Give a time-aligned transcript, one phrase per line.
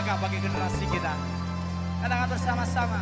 [0.00, 1.12] berjaga bagi generasi kita.
[2.00, 3.00] Katakan bersama-sama.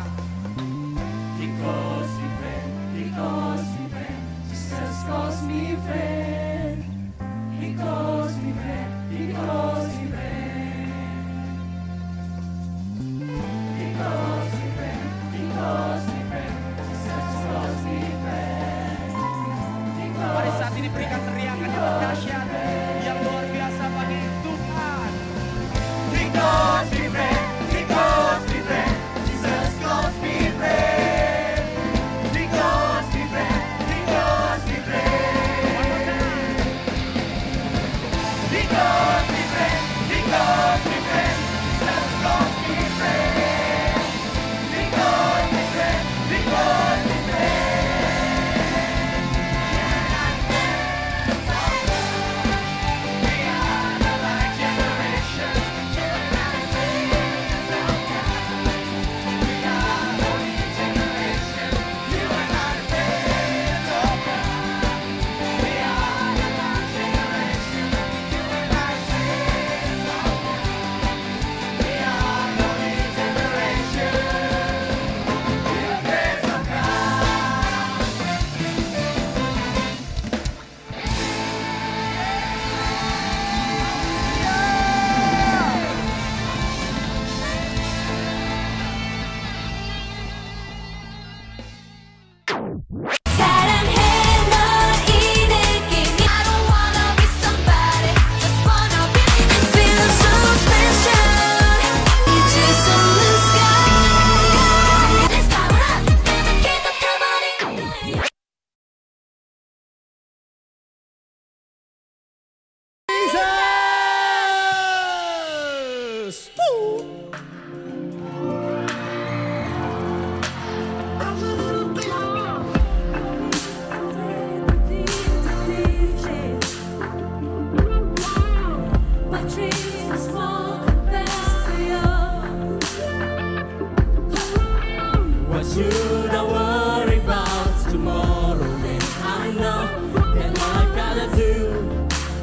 [1.39, 4.19] Because me friend, because me friend,
[4.51, 6.83] Jesus calls me friend,
[7.55, 8.08] because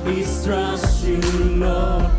[0.08, 0.86] i straszno
[1.56, 2.10] Lord.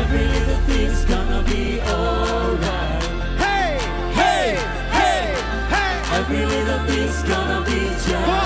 [0.00, 3.02] Every little thing's gonna be alright
[3.38, 3.78] Hey,
[4.14, 4.56] hey,
[4.90, 5.34] hey,
[5.68, 8.37] hey Every little thing's gonna be just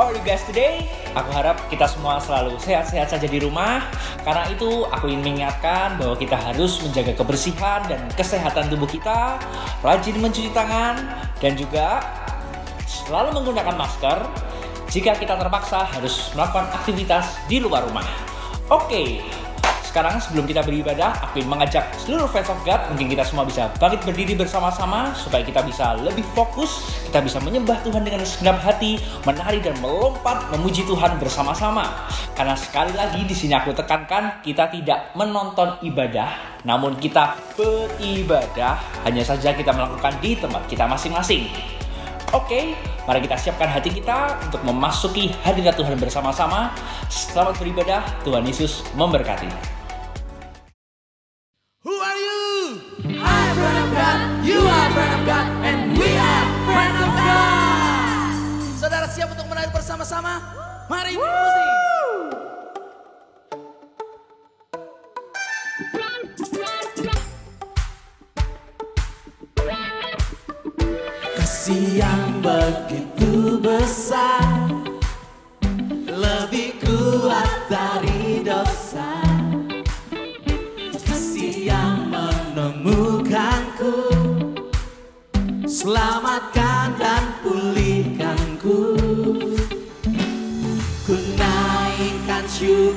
[0.00, 0.88] how are you guys today?
[1.12, 3.84] Aku harap kita semua selalu sehat-sehat saja di rumah.
[4.24, 9.36] Karena itu, aku ingin mengingatkan bahwa kita harus menjaga kebersihan dan kesehatan tubuh kita,
[9.84, 11.04] rajin mencuci tangan,
[11.36, 12.00] dan juga
[12.88, 14.24] selalu menggunakan masker
[14.88, 18.08] jika kita terpaksa harus melakukan aktivitas di luar rumah.
[18.72, 19.20] Oke,
[19.90, 23.66] sekarang sebelum kita beribadah, aku ingin mengajak seluruh fans of God, mungkin kita semua bisa
[23.74, 29.02] bangkit berdiri bersama-sama supaya kita bisa lebih fokus, kita bisa menyembah Tuhan dengan segenap hati,
[29.26, 32.06] menari dan melompat memuji Tuhan bersama-sama.
[32.38, 39.26] Karena sekali lagi di sini aku tekankan, kita tidak menonton ibadah, namun kita beribadah, hanya
[39.26, 41.50] saja kita melakukan di tempat kita masing-masing.
[42.30, 42.78] Oke,
[43.10, 46.70] mari kita siapkan hati kita untuk memasuki hadirat Tuhan bersama-sama.
[47.10, 49.79] Selamat beribadah, Tuhan Yesus memberkati.
[60.20, 60.36] Bersama-sama?
[60.88, 61.16] Mari.
[71.40, 74.66] Kasih yang begitu besar
[76.08, 79.22] Lebih kuat dari dosa
[81.06, 84.10] Kasih yang menemukanku
[85.68, 87.29] Selamatkan dan
[92.70, 92.94] Ku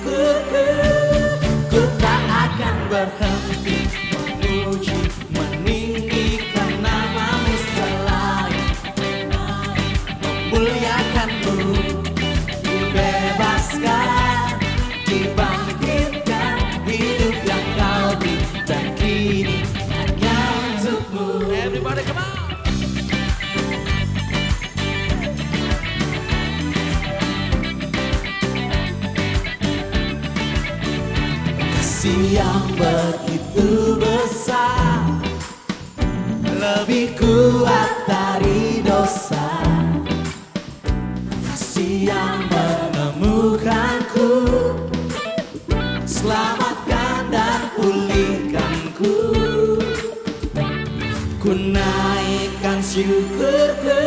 [1.98, 3.33] tak akan berhenti
[32.84, 35.00] begitu besar.
[36.44, 39.64] Lebih kuat dari dosa.
[41.48, 44.32] Kasih yang menemukanku.
[46.04, 49.16] Selamatkan dan pulihkanku.
[51.40, 54.00] Ku naikkan syukurku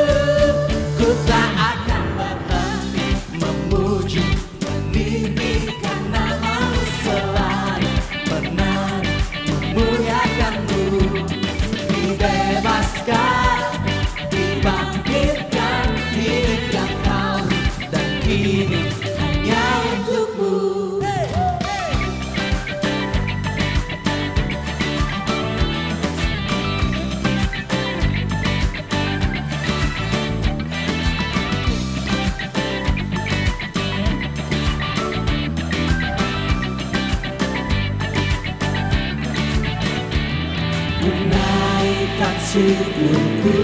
[42.56, 43.54] naikkan syukurku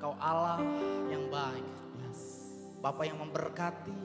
[0.03, 0.59] Engkau Allah
[1.07, 1.63] yang baik.
[2.03, 2.51] Yes.
[2.83, 3.95] Bapak yang memberkati.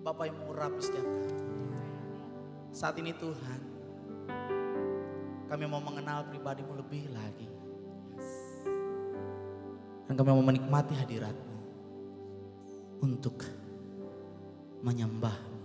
[0.00, 1.36] Bapak yang mengurapi setiap kami.
[2.72, 3.60] Saat ini Tuhan,
[5.52, 7.44] kami mau mengenal pribadimu lebih lagi.
[10.08, 11.56] Dan kami mau menikmati hadiratmu
[13.04, 13.44] untuk
[14.80, 15.55] menyembah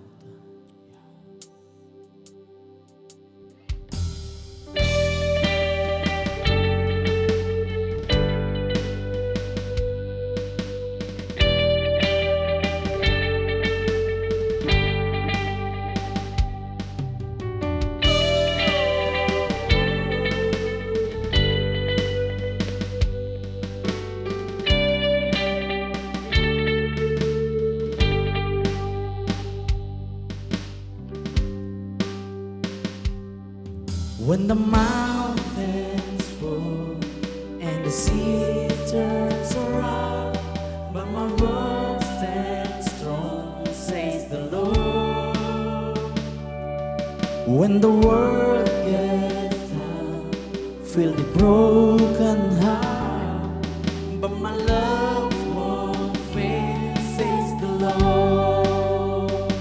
[47.62, 50.32] When the world gets down,
[50.84, 53.68] feel the broken heart.
[54.20, 59.54] But my love won't fail, says the Lord.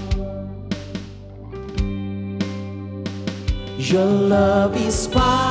[3.77, 5.50] Your love is power.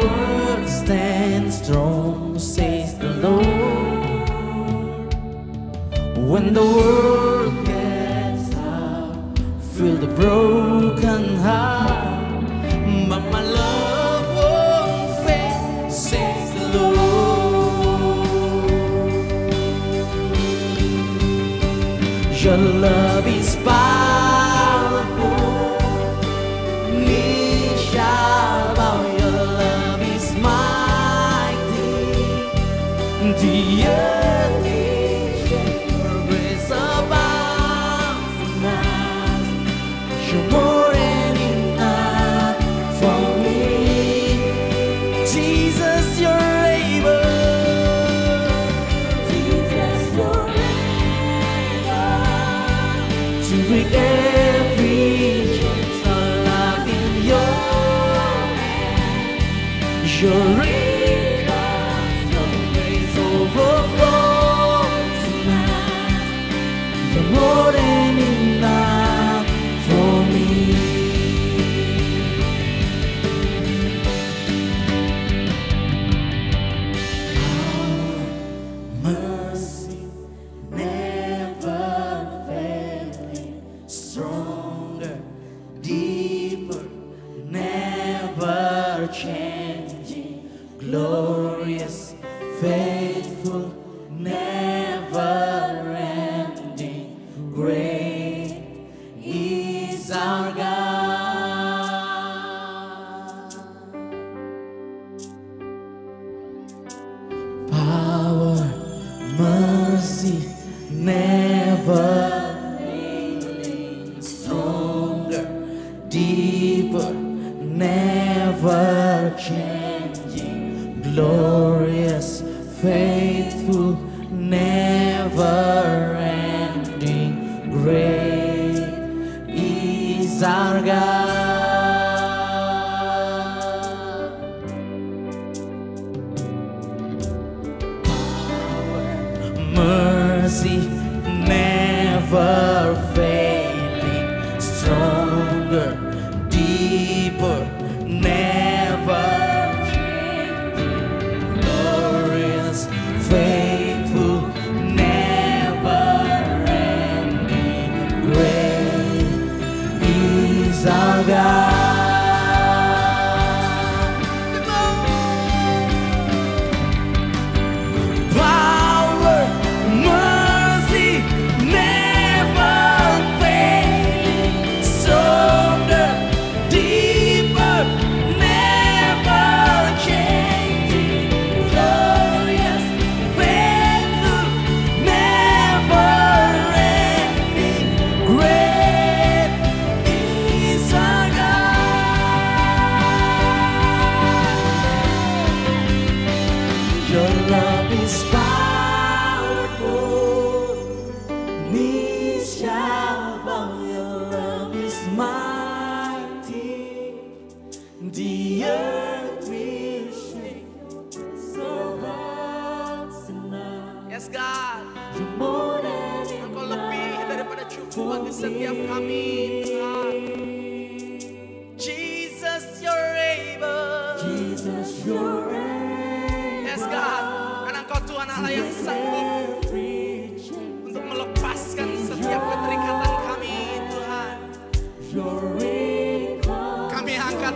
[0.00, 0.21] power.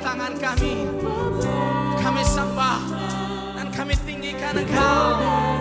[0.01, 0.85] Tangan kami,
[2.01, 2.81] kami sembah
[3.57, 5.56] dan kami tinggikan Engkau.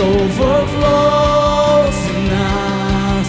[0.00, 3.28] Overflows in us.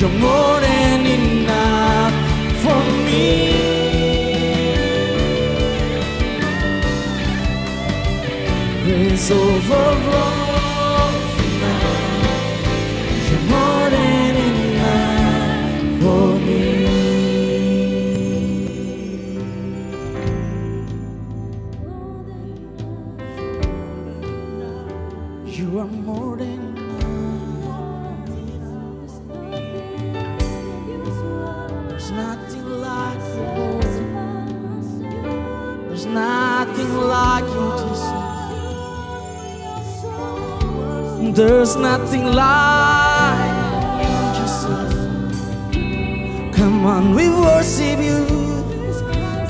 [0.00, 2.14] You're more than enough
[2.62, 3.52] for me.
[8.84, 10.37] Grace overflows
[35.98, 38.06] There's nothing like you, Jesus.
[41.34, 43.50] There's nothing like
[44.06, 44.94] you, Jesus.
[46.54, 48.22] Come on, we worship you.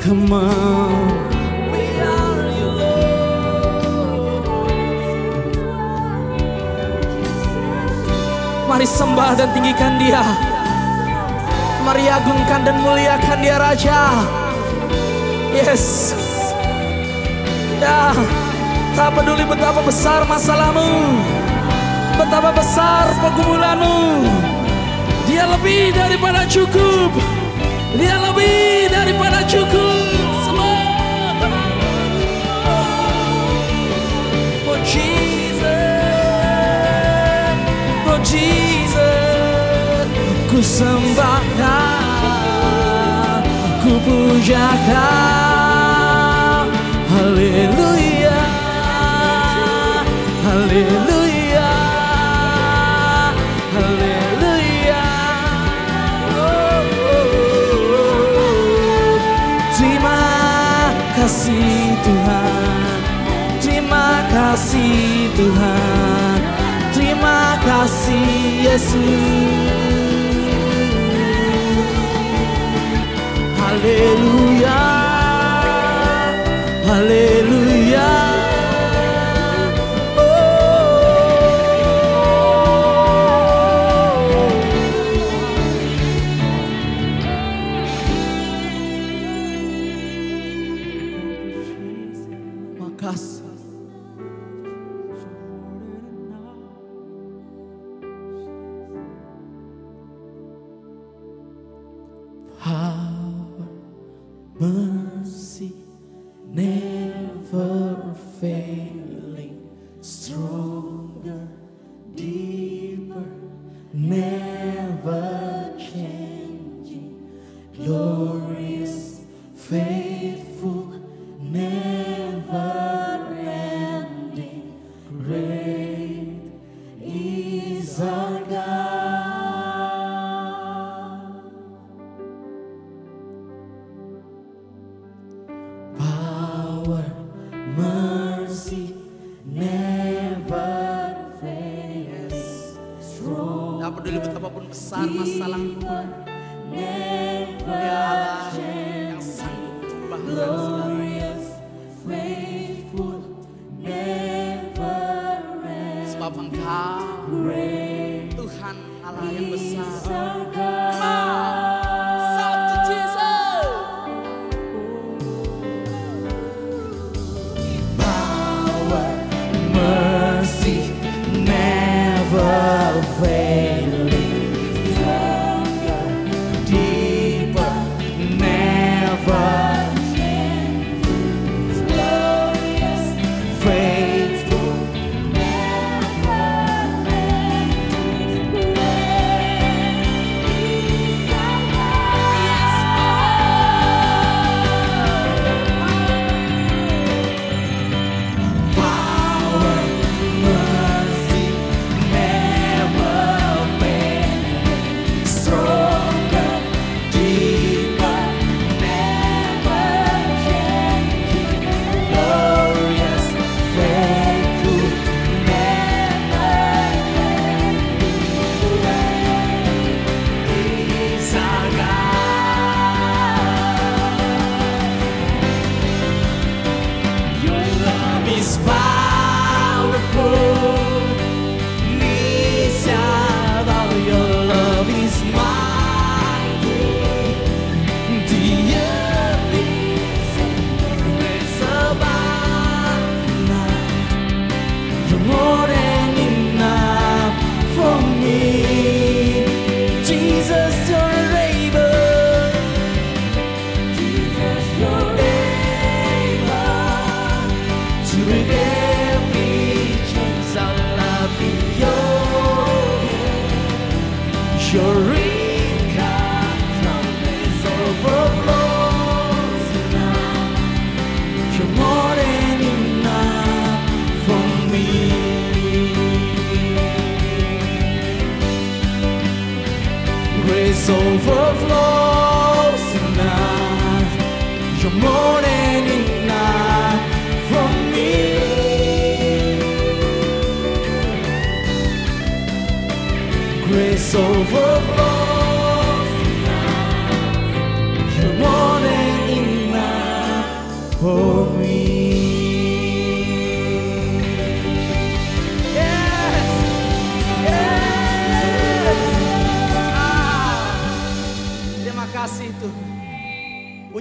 [0.01, 1.21] Come on.
[8.73, 10.25] Mari sembah dan tinggikan dia.
[11.85, 14.01] Mari agungkan dan muliakan dia Raja.
[15.53, 16.28] Yes.
[17.79, 18.11] Ya,
[18.99, 21.23] tak peduli betapa besar masalahmu.
[22.19, 24.27] Betapa besar pergumulanmu.
[25.31, 27.15] Dia lebih daripada cukup.
[27.95, 30.11] Dia lebih daripada cukup.
[30.43, 30.83] Semua.
[34.67, 35.63] Oh Jesus.
[38.11, 40.07] Oh Jesus.
[40.51, 41.79] Ku sembahkan.
[43.87, 45.58] Ku pujakan.
[50.59, 51.71] Haleluya.
[53.79, 55.07] Haleluya.
[56.35, 56.83] Oh,
[57.15, 58.03] oh,
[58.43, 59.15] oh.
[59.79, 60.23] Terima
[61.15, 62.99] kasih Tuhan.
[63.63, 66.39] Terima kasih Tuhan.
[66.91, 68.27] Terima kasih
[68.67, 68.99] Yesus.
[73.63, 74.83] Haleluya.
[76.83, 77.68] Haleluya.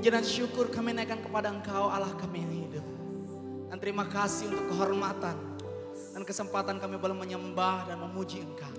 [0.08, 2.86] Puji dan syukur kami naikkan kepada Engkau Allah kami yang hidup.
[3.68, 5.36] Dan terima kasih untuk kehormatan
[6.16, 8.72] dan kesempatan kami boleh menyembah dan memuji Engkau.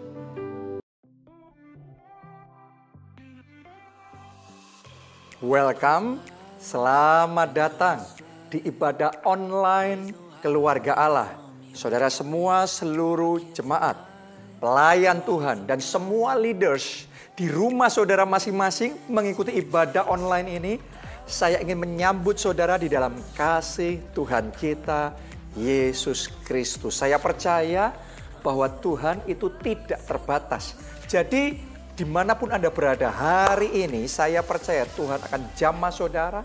[5.45, 6.25] Welcome,
[6.65, 8.09] selamat datang
[8.49, 11.37] di ibadah online keluarga Allah.
[11.77, 14.01] Saudara semua seluruh jemaat,
[14.65, 17.05] pelayan Tuhan dan semua leaders
[17.37, 20.75] di rumah saudara masing-masing mengikuti ibadah online ini.
[21.29, 25.13] Saya ingin menyambut saudara di dalam kasih Tuhan kita,
[25.61, 26.97] Yesus Kristus.
[26.97, 27.93] Saya percaya
[28.41, 30.73] bahwa Tuhan itu tidak terbatas.
[31.05, 31.61] Jadi
[31.93, 36.41] di mana pun Anda berada hari ini, saya percaya Tuhan akan jamah saudara,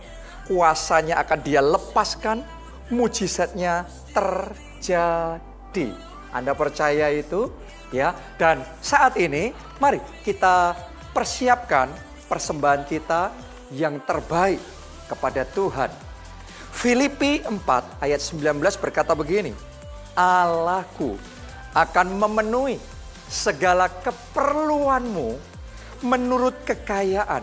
[0.52, 2.44] kuasanya akan dia lepaskan,
[2.92, 5.96] mujizatnya terjadi.
[6.36, 7.56] Anda percaya itu?
[7.96, 10.76] Ya, dan saat ini mari kita
[11.16, 11.88] persiapkan
[12.28, 13.32] persembahan kita
[13.72, 14.73] yang terbaik
[15.08, 15.92] kepada Tuhan.
[16.74, 17.54] Filipi 4
[18.02, 19.54] ayat 19 berkata begini,
[20.18, 21.16] Allahku
[21.74, 22.78] akan memenuhi
[23.30, 25.38] segala keperluanmu
[26.06, 27.42] menurut kekayaan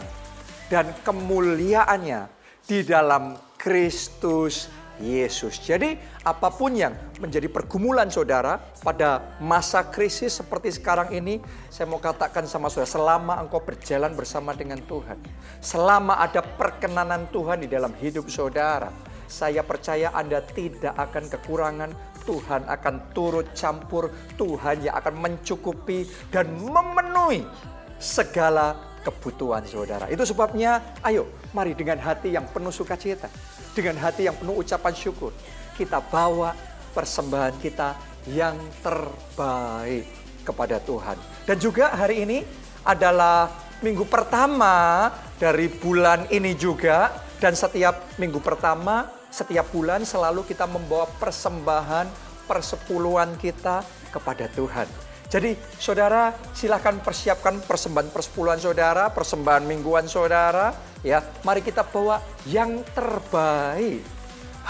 [0.70, 2.30] dan kemuliaannya
[2.62, 5.56] di dalam Kristus Yesus.
[5.64, 11.40] Jadi apa pun yang menjadi pergumulan saudara pada masa krisis seperti sekarang ini,
[11.72, 15.16] saya mau katakan sama saudara, selama engkau berjalan bersama dengan Tuhan,
[15.64, 18.92] selama ada perkenanan Tuhan di dalam hidup saudara,
[19.24, 21.90] saya percaya Anda tidak akan kekurangan,
[22.28, 27.48] Tuhan akan turut campur, Tuhan yang akan mencukupi dan memenuhi
[27.96, 30.12] segala kebutuhan saudara.
[30.12, 31.24] Itu sebabnya, ayo
[31.56, 33.32] mari dengan hati yang penuh sukacita,
[33.72, 35.30] dengan hati yang penuh ucapan syukur,
[35.78, 36.54] kita bawa
[36.92, 37.94] persembahan kita
[38.28, 40.06] yang terbaik
[40.44, 41.16] kepada Tuhan.
[41.46, 42.38] Dan juga hari ini
[42.84, 43.48] adalah
[43.80, 45.08] minggu pertama
[45.40, 52.10] dari bulan ini juga dan setiap minggu pertama setiap bulan selalu kita membawa persembahan
[52.50, 55.09] persepuluhan kita kepada Tuhan.
[55.30, 60.74] Jadi saudara silahkan persiapkan persembahan persepuluhan saudara, persembahan mingguan saudara.
[61.06, 62.18] Ya, mari kita bawa
[62.50, 64.02] yang terbaik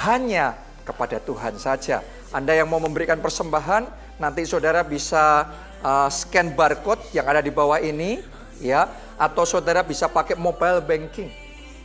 [0.04, 0.54] hanya
[0.84, 2.04] kepada Tuhan saja.
[2.30, 3.88] Anda yang mau memberikan persembahan,
[4.20, 5.48] nanti saudara bisa
[5.80, 8.20] uh, scan barcode yang ada di bawah ini,
[8.60, 8.86] ya,
[9.16, 11.32] atau saudara bisa pakai mobile banking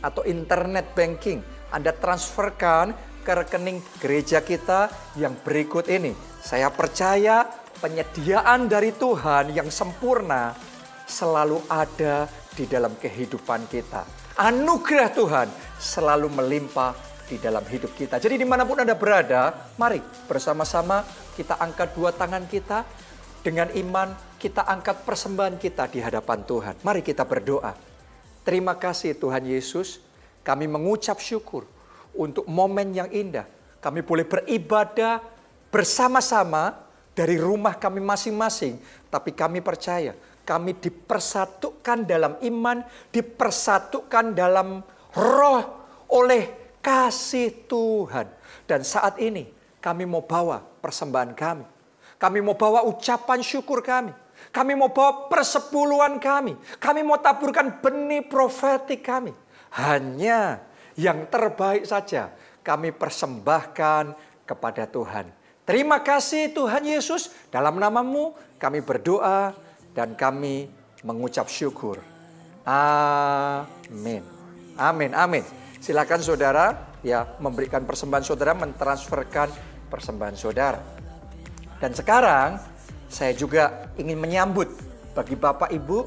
[0.04, 1.40] atau internet banking.
[1.72, 2.94] Anda transferkan
[3.26, 4.86] ke rekening gereja kita
[5.18, 6.14] yang berikut ini.
[6.38, 10.56] Saya percaya penyediaan dari Tuhan yang sempurna
[11.06, 14.02] selalu ada di dalam kehidupan kita.
[14.36, 15.48] Anugerah Tuhan
[15.80, 16.92] selalu melimpah
[17.26, 18.22] di dalam hidup kita.
[18.22, 21.02] Jadi di mana pun Anda berada, mari bersama-sama
[21.34, 22.86] kita angkat dua tangan kita
[23.42, 26.74] dengan iman, kita angkat persembahan kita di hadapan Tuhan.
[26.82, 27.74] Mari kita berdoa.
[28.46, 29.98] Terima kasih Tuhan Yesus,
[30.46, 31.66] kami mengucap syukur
[32.14, 33.46] untuk momen yang indah.
[33.82, 35.18] Kami boleh beribadah
[35.70, 36.85] bersama-sama
[37.16, 38.76] dari rumah kami masing-masing,
[39.08, 40.12] tapi kami percaya
[40.46, 44.78] kami dipersatukan dalam iman, dipersatukan dalam
[45.18, 45.62] roh
[46.06, 48.30] oleh kasih Tuhan.
[48.62, 49.50] Dan saat ini
[49.82, 51.66] kami mau bawa persembahan kami.
[52.16, 54.14] Kami mau bawa ucapan syukur kami.
[54.54, 56.54] Kami mau bawa persepuluhan kami.
[56.78, 59.34] Kami mau taburkan benih profetik kami.
[59.74, 60.62] Hanya
[60.94, 64.14] yang terbaik saja kami persembahkan
[64.46, 65.28] kepada Tuhan.
[65.66, 67.26] Terima kasih Tuhan Yesus.
[67.50, 69.50] Dalam namamu kami berdoa
[69.98, 70.70] dan kami
[71.02, 71.98] mengucap syukur.
[72.62, 74.22] Amin.
[74.78, 75.10] Amin.
[75.10, 75.42] Amin.
[75.82, 79.50] Silakan saudara ya memberikan persembahan saudara, mentransferkan
[79.90, 80.78] persembahan saudara.
[81.82, 82.62] Dan sekarang
[83.10, 84.70] saya juga ingin menyambut
[85.18, 86.06] bagi Bapak Ibu,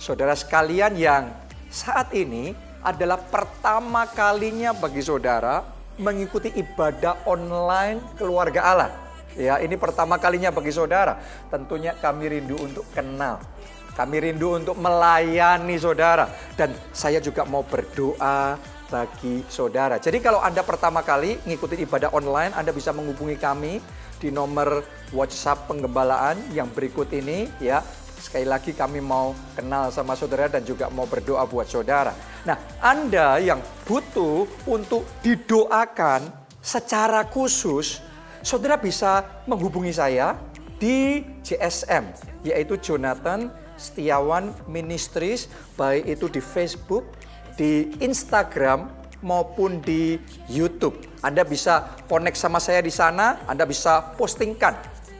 [0.00, 1.28] saudara sekalian yang
[1.68, 8.90] saat ini adalah pertama kalinya bagi saudara mengikuti ibadah online keluarga Allah.
[9.34, 11.18] Ya, ini pertama kalinya bagi saudara.
[11.50, 13.42] Tentunya kami rindu untuk kenal.
[13.94, 16.30] Kami rindu untuk melayani saudara.
[16.54, 18.54] Dan saya juga mau berdoa
[18.90, 19.98] bagi saudara.
[19.98, 23.82] Jadi kalau Anda pertama kali ngikutin ibadah online, Anda bisa menghubungi kami
[24.22, 27.82] di nomor WhatsApp penggembalaan yang berikut ini ya.
[28.34, 32.10] Sekali lagi kami mau kenal sama saudara dan juga mau berdoa buat saudara.
[32.42, 38.02] Nah, Anda yang butuh untuk didoakan secara khusus,
[38.42, 40.34] saudara bisa menghubungi saya
[40.82, 42.10] di JSM,
[42.42, 45.46] yaitu Jonathan Setiawan Ministries,
[45.78, 47.06] baik itu di Facebook,
[47.54, 48.90] di Instagram,
[49.22, 50.18] maupun di
[50.50, 50.98] YouTube.
[51.22, 54.74] Anda bisa connect sama saya di sana, Anda bisa postingkan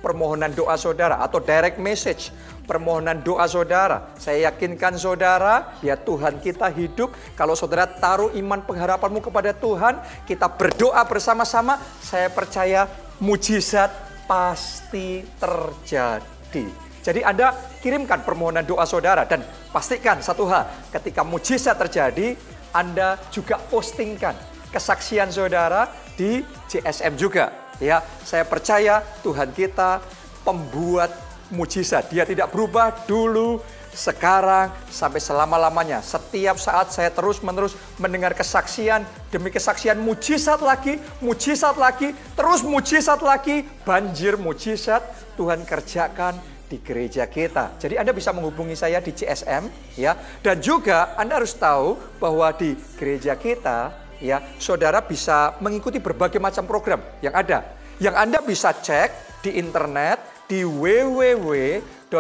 [0.05, 2.29] permohonan doa saudara atau direct message
[2.65, 4.13] permohonan doa saudara.
[4.17, 7.13] Saya yakinkan saudara, ya Tuhan kita hidup.
[7.37, 12.89] Kalau saudara taruh iman pengharapanmu kepada Tuhan, kita berdoa bersama-sama, saya percaya
[13.21, 13.93] mujizat
[14.25, 16.67] pasti terjadi.
[17.05, 17.53] Jadi Anda
[17.85, 22.33] kirimkan permohonan doa saudara dan pastikan satu hal, ketika mujizat terjadi,
[22.73, 24.33] Anda juga postingkan
[24.73, 27.53] kesaksian saudara di JSM juga.
[27.79, 30.01] Ya, saya percaya Tuhan kita
[30.47, 31.11] pembuat
[31.53, 32.09] mujizat.
[32.09, 33.61] Dia tidak berubah dulu,
[33.95, 36.03] sekarang, sampai selama-lamanya.
[36.03, 43.63] Setiap saat saya terus-menerus mendengar kesaksian demi kesaksian mujizat lagi, mujizat lagi, terus mujizat lagi,
[43.87, 45.01] banjir mujizat
[45.39, 46.35] Tuhan kerjakan
[46.67, 47.79] di gereja kita.
[47.79, 50.19] Jadi Anda bisa menghubungi saya di CSM ya.
[50.43, 56.67] Dan juga Anda harus tahu bahwa di gereja kita ya, saudara bisa mengikuti berbagai macam
[56.67, 57.63] program yang ada.
[58.03, 62.11] Yang Anda bisa cek di internet di www.gbika.org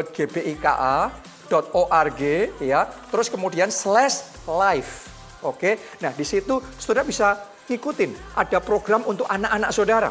[2.61, 2.81] ya.
[3.12, 5.09] Terus kemudian slash live.
[5.45, 5.77] Oke.
[6.01, 7.37] Nah, di situ saudara bisa
[7.68, 10.11] ikutin ada program untuk anak-anak saudara.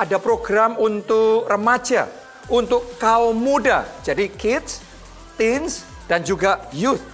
[0.00, 2.08] Ada program untuk remaja,
[2.48, 3.84] untuk kaum muda.
[4.00, 4.80] Jadi kids,
[5.36, 7.04] teens, dan juga youth.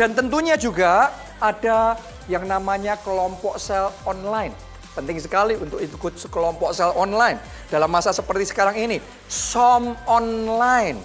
[0.00, 4.71] Dan tentunya juga ada yang namanya kelompok sel online.
[4.92, 7.40] Penting sekali untuk ikut kelompok sel online
[7.72, 9.00] dalam masa seperti sekarang ini.
[9.24, 11.00] Som online.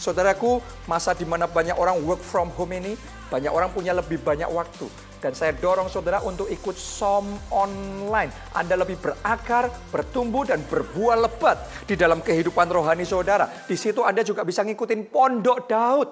[0.00, 2.96] Saudaraku, masa di mana banyak orang work from home ini,
[3.28, 4.88] banyak orang punya lebih banyak waktu.
[5.20, 8.32] Dan saya dorong saudara untuk ikut SOM online.
[8.56, 13.44] Anda lebih berakar, bertumbuh, dan berbuah lebat di dalam kehidupan rohani saudara.
[13.68, 16.08] Di situ Anda juga bisa ngikutin Pondok Daud.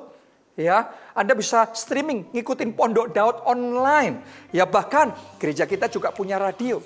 [0.60, 4.20] Ya, Anda bisa streaming, ngikutin Pondok Daud online.
[4.52, 6.84] Ya, bahkan gereja kita juga punya radio.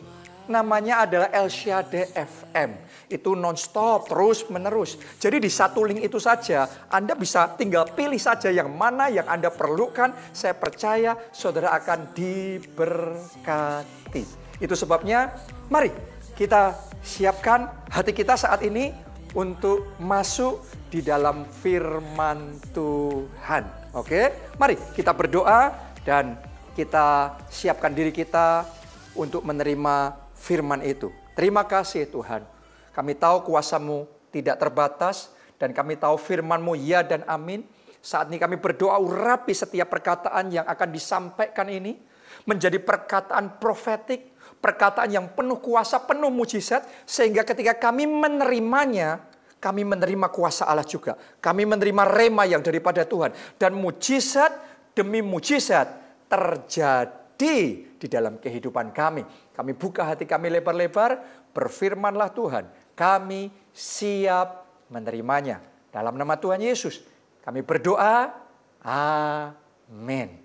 [0.49, 2.71] Namanya adalah El Shaddai FM.
[3.11, 4.97] Itu non-stop, terus menerus.
[5.21, 9.51] Jadi di satu link itu saja, Anda bisa tinggal pilih saja yang mana yang Anda
[9.53, 10.15] perlukan.
[10.33, 14.25] Saya percaya saudara akan diberkati.
[14.63, 15.35] Itu sebabnya,
[15.69, 15.91] mari
[16.39, 18.95] kita siapkan hati kita saat ini
[19.35, 20.61] untuk masuk
[20.93, 23.65] di dalam firman Tuhan.
[23.93, 25.73] Oke, mari kita berdoa
[26.05, 26.37] dan
[26.73, 28.65] kita siapkan diri kita
[29.13, 31.15] untuk menerima firman itu.
[31.39, 32.43] Terima kasih Tuhan.
[32.91, 35.31] Kami tahu kuasamu tidak terbatas
[35.63, 37.63] dan kami tahu firmanmu ya dan amin.
[38.03, 41.95] Saat ini kami berdoa urapi setiap perkataan yang akan disampaikan ini
[42.43, 49.23] menjadi perkataan profetik, perkataan yang penuh kuasa, penuh mujizat sehingga ketika kami menerimanya
[49.63, 51.15] kami menerima kuasa Allah juga.
[51.39, 53.31] Kami menerima rema yang daripada Tuhan
[53.63, 54.51] dan mujizat
[54.99, 55.87] demi mujizat
[56.27, 59.23] terjadi di dalam kehidupan kami.
[59.55, 61.23] Kami buka hati kami lebar-lebar,
[61.55, 62.67] berfirmanlah Tuhan.
[62.99, 65.63] Kami siap menerimanya.
[65.95, 67.07] Dalam nama Tuhan Yesus,
[67.47, 68.35] kami berdoa.
[68.83, 70.43] Amin.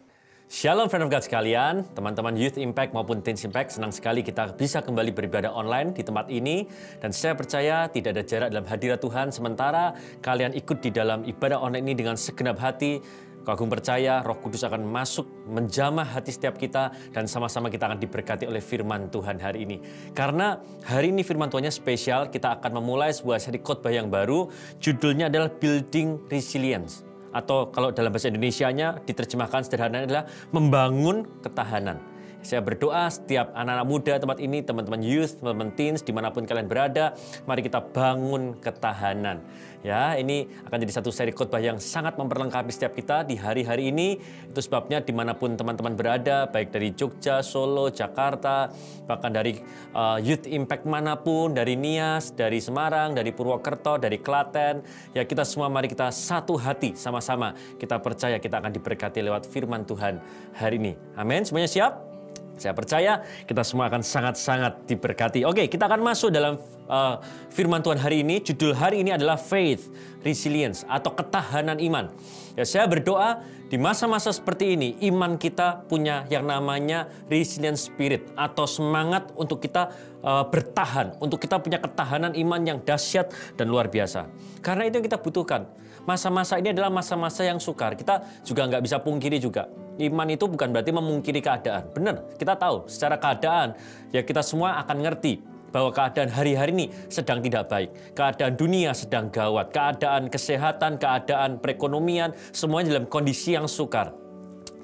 [0.47, 4.79] Shalom friend of God sekalian, teman-teman Youth Impact maupun Teens Impact, senang sekali kita bisa
[4.79, 6.63] kembali beribadah online di tempat ini.
[7.03, 9.91] Dan saya percaya tidak ada jarak dalam hadirat Tuhan, sementara
[10.23, 13.03] kalian ikut di dalam ibadah online ini dengan segenap hati,
[13.47, 17.95] Kau agung percaya roh kudus akan masuk menjamah hati setiap kita dan sama-sama kita akan
[17.95, 19.79] diberkati oleh firman Tuhan hari ini.
[20.11, 24.51] Karena hari ini firman Tuhannya spesial, kita akan memulai sebuah seri khotbah yang baru.
[24.83, 27.07] Judulnya adalah Building Resilience.
[27.31, 32.03] Atau kalau dalam bahasa Indonesianya diterjemahkan sederhana adalah membangun ketahanan.
[32.45, 36.69] Saya berdoa setiap anak-anak muda tempat ini, teman-teman youth, teman-teman teens, di mana pun kalian
[36.69, 39.43] berada, mari kita bangun ketahanan.
[39.85, 44.17] Ya, ini akan jadi satu seri khotbah yang sangat memperlengkapi setiap kita di hari-hari ini.
[44.49, 48.73] Itu sebabnya di mana pun teman-teman berada, baik dari Jogja, Solo, Jakarta,
[49.05, 49.59] bahkan dari
[49.93, 54.81] uh, Youth Impact mana pun, dari Nias, dari Semarang, dari Purwokerto, dari Klaten,
[55.13, 57.53] ya kita semua mari kita satu hati sama-sama.
[57.77, 60.19] Kita percaya kita akan diberkati lewat firman Tuhan
[60.57, 60.93] hari ini.
[61.15, 61.45] Amin.
[61.45, 62.16] Semuanya siap?
[62.57, 65.45] Saya percaya kita semua akan sangat-sangat diberkati.
[65.45, 66.57] Oke, kita akan masuk dalam
[66.89, 67.21] uh,
[67.53, 68.41] firman Tuhan hari ini.
[68.41, 69.87] Judul hari ini adalah faith,
[70.25, 72.09] resilience atau ketahanan iman.
[72.57, 78.65] Ya, saya berdoa di masa-masa seperti ini iman kita punya yang namanya resilience spirit atau
[78.65, 79.93] semangat untuk kita
[80.25, 84.25] uh, bertahan, untuk kita punya ketahanan iman yang dahsyat dan luar biasa.
[84.65, 85.86] Karena itu yang kita butuhkan.
[86.07, 87.99] Masa-masa ini adalah masa-masa yang sukar.
[87.99, 91.89] Kita juga nggak bisa pungkiri juga iman itu bukan berarti memungkiri keadaan.
[91.89, 93.73] Benar, kita tahu secara keadaan
[94.13, 95.41] ya kita semua akan ngerti
[95.73, 97.89] bahwa keadaan hari-hari ini sedang tidak baik.
[98.15, 104.15] Keadaan dunia sedang gawat, keadaan kesehatan, keadaan perekonomian, semuanya dalam kondisi yang sukar.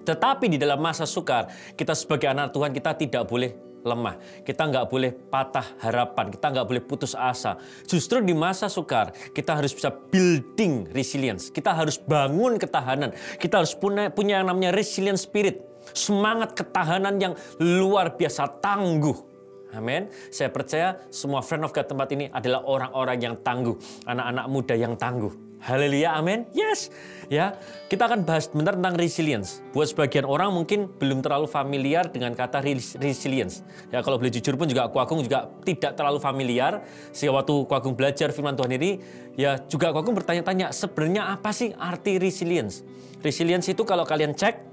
[0.03, 1.47] Tetapi di dalam masa sukar,
[1.79, 4.15] kita sebagai anak Tuhan kita tidak boleh lemah.
[4.41, 7.59] Kita nggak boleh patah harapan, kita nggak boleh putus asa.
[7.85, 11.51] Justru di masa sukar, kita harus bisa building resilience.
[11.51, 13.11] Kita harus bangun ketahanan.
[13.37, 15.61] Kita harus punya, punya yang namanya resilience spirit.
[15.91, 19.35] Semangat ketahanan yang luar biasa tangguh.
[19.73, 20.05] Amin.
[20.29, 23.73] Saya percaya semua friend of God tempat ini adalah orang-orang yang tangguh.
[24.05, 25.33] Anak-anak muda yang tangguh.
[25.63, 26.43] Haleluya, amin.
[26.51, 26.91] Yes.
[27.31, 27.55] Ya,
[27.87, 29.63] kita akan bahas benar tentang resilience.
[29.71, 33.63] Buat sebagian orang mungkin belum terlalu familiar dengan kata res- resilience.
[33.87, 36.83] Ya, kalau boleh jujur pun juga aku Agung juga tidak terlalu familiar.
[37.15, 38.99] Sehingga waktu aku Agung belajar firman Tuhan ini,
[39.39, 42.83] ya juga aku Agung bertanya-tanya, sebenarnya apa sih arti resilience?
[43.23, 44.72] Resilience itu kalau kalian cek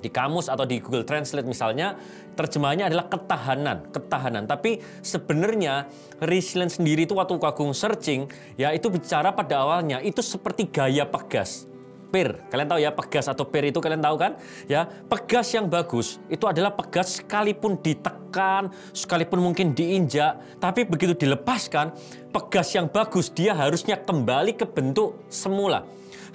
[0.00, 1.96] di kamus atau di Google Translate misalnya
[2.36, 4.44] terjemahannya adalah ketahanan, ketahanan.
[4.44, 5.88] Tapi sebenarnya
[6.20, 8.26] resilience sendiri itu waktu Agung searching
[8.58, 11.75] ya itu bicara pada awalnya itu seperti gaya pegas.
[12.06, 14.38] Pir, kalian tahu ya pegas atau pir itu kalian tahu kan?
[14.70, 21.90] Ya, pegas yang bagus itu adalah pegas sekalipun ditekan, sekalipun mungkin diinjak, tapi begitu dilepaskan,
[22.30, 25.82] pegas yang bagus dia harusnya kembali ke bentuk semula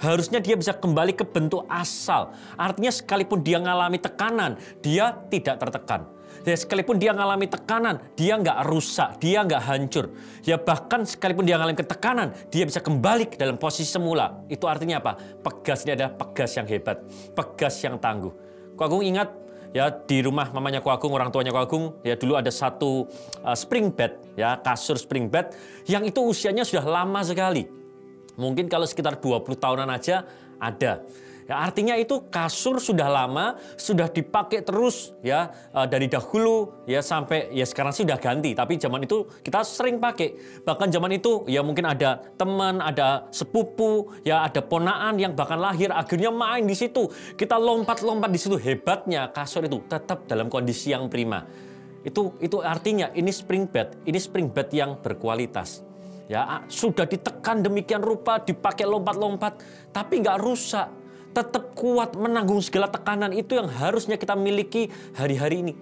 [0.02, 2.34] harusnya dia bisa kembali ke bentuk asal.
[2.58, 6.10] Artinya sekalipun dia mengalami tekanan, dia tidak tertekan.
[6.42, 10.10] Ya, sekalipun dia mengalami tekanan, dia nggak rusak, dia nggak hancur.
[10.42, 14.42] Ya bahkan sekalipun dia mengalami ketekanan, dia bisa kembali ke dalam posisi semula.
[14.50, 15.14] Itu artinya apa?
[15.18, 16.98] Pegas ini adalah pegas yang hebat,
[17.36, 18.34] pegas yang tangguh.
[18.74, 19.30] Kau Agung ingat
[19.72, 23.08] ya di rumah mamanya Ko Agung, orang tuanya Ko Agung, ya dulu ada satu
[23.44, 25.54] uh, spring bed, ya kasur spring bed
[25.88, 27.68] yang itu usianya sudah lama sekali.
[28.36, 30.24] Mungkin kalau sekitar 20 tahunan aja
[30.56, 31.04] ada.
[31.50, 37.50] Ya, artinya itu kasur sudah lama, sudah dipakai terus ya eh, dari dahulu ya sampai
[37.50, 40.62] ya sekarang sih udah ganti, tapi zaman itu kita sering pakai.
[40.62, 45.90] Bahkan zaman itu ya mungkin ada teman, ada sepupu, ya ada ponaan yang bahkan lahir
[45.90, 47.10] akhirnya main di situ.
[47.34, 51.42] Kita lompat-lompat di situ hebatnya kasur itu tetap dalam kondisi yang prima.
[52.06, 55.82] Itu itu artinya ini spring bed, ini spring bed yang berkualitas.
[56.30, 59.58] Ya, ah, sudah ditekan demikian rupa, dipakai lompat-lompat,
[59.90, 61.01] tapi nggak rusak.
[61.32, 65.74] Tetap kuat menanggung segala tekanan itu yang harusnya kita miliki hari-hari ini.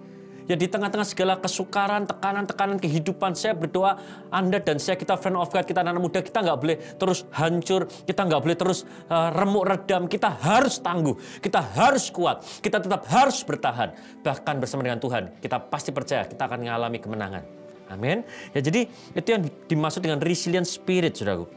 [0.49, 3.95] Ya di tengah-tengah segala kesukaran, tekanan-tekanan kehidupan, saya berdoa
[4.33, 7.87] Anda dan saya, kita friend of God, kita anak muda, kita nggak boleh terus hancur,
[7.87, 13.05] kita nggak boleh terus uh, remuk redam, kita harus tangguh, kita harus kuat, kita tetap
[13.07, 13.93] harus bertahan.
[14.25, 17.43] Bahkan bersama dengan Tuhan, kita pasti percaya kita akan mengalami kemenangan.
[17.87, 18.25] Amin.
[18.51, 21.47] Ya jadi itu yang dimaksud dengan resilient spirit, saudaraku.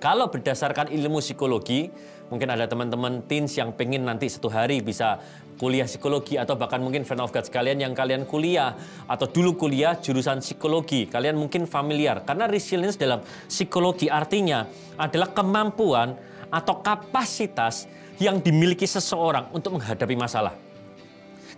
[0.00, 1.92] Kalau berdasarkan ilmu psikologi,
[2.30, 5.18] mungkin ada teman-teman teens yang pengen nanti satu hari bisa
[5.60, 8.72] kuliah psikologi atau bahkan mungkin fan of God sekalian yang kalian kuliah
[9.04, 13.20] atau dulu kuliah jurusan psikologi, kalian mungkin familiar karena resilience dalam
[13.50, 14.64] psikologi artinya
[14.96, 16.16] adalah kemampuan
[16.48, 17.84] atau kapasitas
[18.16, 20.70] yang dimiliki seseorang untuk menghadapi masalah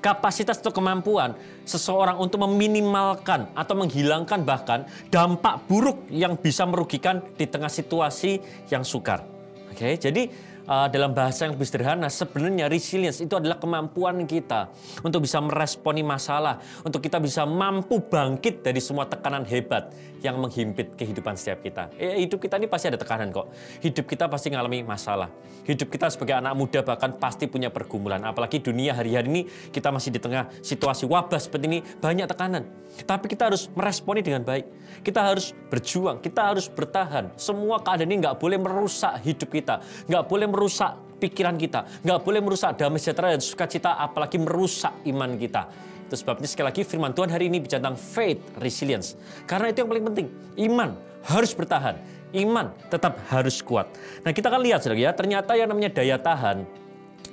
[0.02, 7.46] kapasitas atau kemampuan seseorang untuk meminimalkan atau menghilangkan bahkan dampak buruk yang bisa merugikan di
[7.46, 9.22] tengah situasi yang sukar.
[9.70, 10.28] Oke, jadi
[10.66, 14.70] uh, dalam bahasa yang lebih sederhana, sebenarnya resilience itu adalah kemampuan kita
[15.02, 19.90] untuk bisa meresponi masalah, untuk kita bisa mampu bangkit dari semua tekanan hebat
[20.22, 21.90] yang menghimpit kehidupan setiap kita.
[21.98, 23.50] Eh, hidup kita ini pasti ada tekanan kok.
[23.82, 25.28] Hidup kita pasti mengalami masalah.
[25.66, 28.22] Hidup kita sebagai anak muda bahkan pasti punya pergumulan.
[28.22, 29.42] Apalagi dunia hari-hari ini
[29.74, 32.66] kita masih di tengah situasi wabah seperti ini, banyak tekanan.
[33.02, 34.66] Tapi kita harus meresponi dengan baik.
[35.02, 37.34] Kita harus berjuang, kita harus bertahan.
[37.34, 42.44] Semua keadaan ini nggak boleh merusak hidup kita, nggak boleh merusak pikiran kita, nggak boleh
[42.44, 45.72] merusak damai sejahtera dan sukacita, apalagi merusak iman kita.
[46.10, 49.16] Itu sebabnya sekali lagi firman Tuhan hari ini bicara tentang faith, resilience.
[49.48, 50.26] Karena itu yang paling penting,
[50.68, 50.90] iman
[51.24, 51.96] harus bertahan,
[52.36, 53.88] iman tetap harus kuat.
[54.20, 56.68] Nah kita kan lihat saudara ya, ternyata yang namanya daya tahan,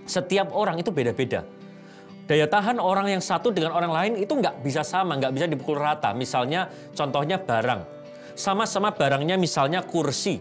[0.07, 1.43] setiap orang itu beda-beda
[2.30, 5.82] daya tahan orang yang satu dengan orang lain itu nggak bisa sama, nggak bisa dipukul
[5.82, 6.13] rata.
[6.13, 7.97] Misalnya contohnya barang.
[8.38, 10.38] Sama-sama barangnya misalnya kursi.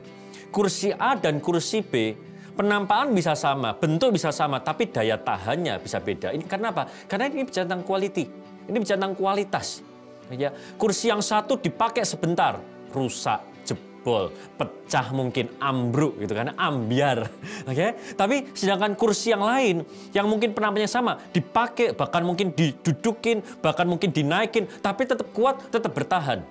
[0.52, 2.12] Kursi A dan kursi B
[2.58, 6.34] penampakan bisa sama, bentuk bisa sama, tapi daya tahannya bisa beda.
[6.34, 6.90] Ini karena apa?
[7.06, 8.24] Karena ini bicara tentang quality.
[8.66, 9.86] Ini bicara tentang kualitas.
[10.34, 12.58] Ya, kursi yang satu dipakai sebentar,
[12.90, 17.30] rusak, jebol, pecah mungkin, ambruk gitu karena ambiar.
[17.70, 17.94] Oke.
[18.18, 24.10] Tapi sedangkan kursi yang lain yang mungkin penampaknya sama, dipakai bahkan mungkin didudukin, bahkan mungkin
[24.10, 26.42] dinaikin, tapi tetap kuat, tetap bertahan.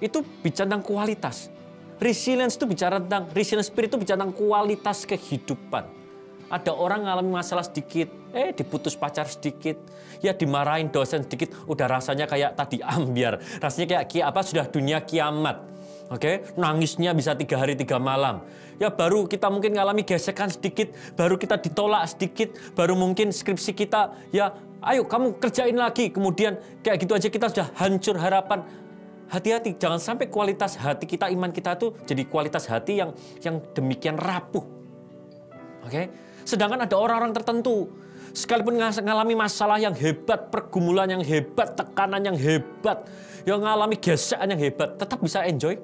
[0.00, 1.55] Itu bicara tentang kualitas.
[1.96, 5.88] Resilience itu bicara tentang resilience spirit itu bicara tentang kualitas kehidupan.
[6.46, 9.80] Ada orang ngalami masalah sedikit, eh diputus pacar sedikit,
[10.22, 15.02] ya dimarahin dosen sedikit, udah rasanya kayak tadi ambiar, rasanya kayak ki apa sudah dunia
[15.02, 15.58] kiamat.
[16.06, 18.46] Oke, nangisnya bisa tiga hari tiga malam.
[18.78, 24.14] Ya baru kita mungkin ngalami gesekan sedikit, baru kita ditolak sedikit, baru mungkin skripsi kita
[24.30, 24.54] ya
[24.86, 26.14] ayo kamu kerjain lagi.
[26.14, 28.62] Kemudian kayak gitu aja kita sudah hancur harapan.
[29.26, 33.10] Hati-hati, jangan sampai kualitas hati kita, iman kita itu jadi kualitas hati yang
[33.42, 34.62] yang demikian rapuh.
[35.82, 36.10] Oke,
[36.46, 37.90] sedangkan ada orang-orang tertentu
[38.30, 43.02] sekalipun ngas- ngalami masalah yang hebat, pergumulan yang hebat, tekanan yang hebat,
[43.42, 45.74] yang ngalami gesekan yang hebat, tetap bisa enjoy,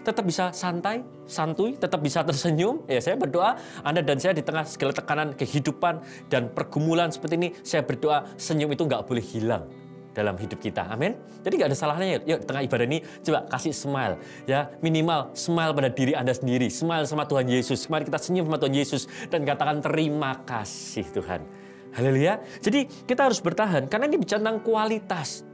[0.00, 2.80] tetap bisa santai, santuy, tetap bisa tersenyum.
[2.88, 6.00] Ya, saya berdoa Anda dan saya di tengah segala tekanan kehidupan
[6.32, 9.85] dan pergumulan seperti ini, saya berdoa senyum itu nggak boleh hilang
[10.16, 10.88] dalam hidup kita.
[10.88, 11.12] Amin.
[11.44, 12.18] Jadi nggak ada salahnya ya.
[12.24, 14.16] Yuk tengah ibadah ini coba kasih smile
[14.48, 14.72] ya.
[14.80, 16.72] Minimal smile pada diri Anda sendiri.
[16.72, 17.84] Smile sama Tuhan Yesus.
[17.92, 21.44] Mari kita senyum sama Tuhan Yesus dan katakan terima kasih Tuhan.
[21.92, 22.40] Haleluya.
[22.64, 25.44] Jadi kita harus bertahan karena ini bicara tentang kualitas.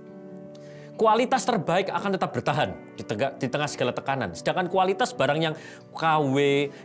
[0.92, 4.36] Kualitas terbaik akan tetap bertahan di tengah, di tengah segala tekanan.
[4.36, 5.54] Sedangkan kualitas barang yang
[5.90, 6.36] KW,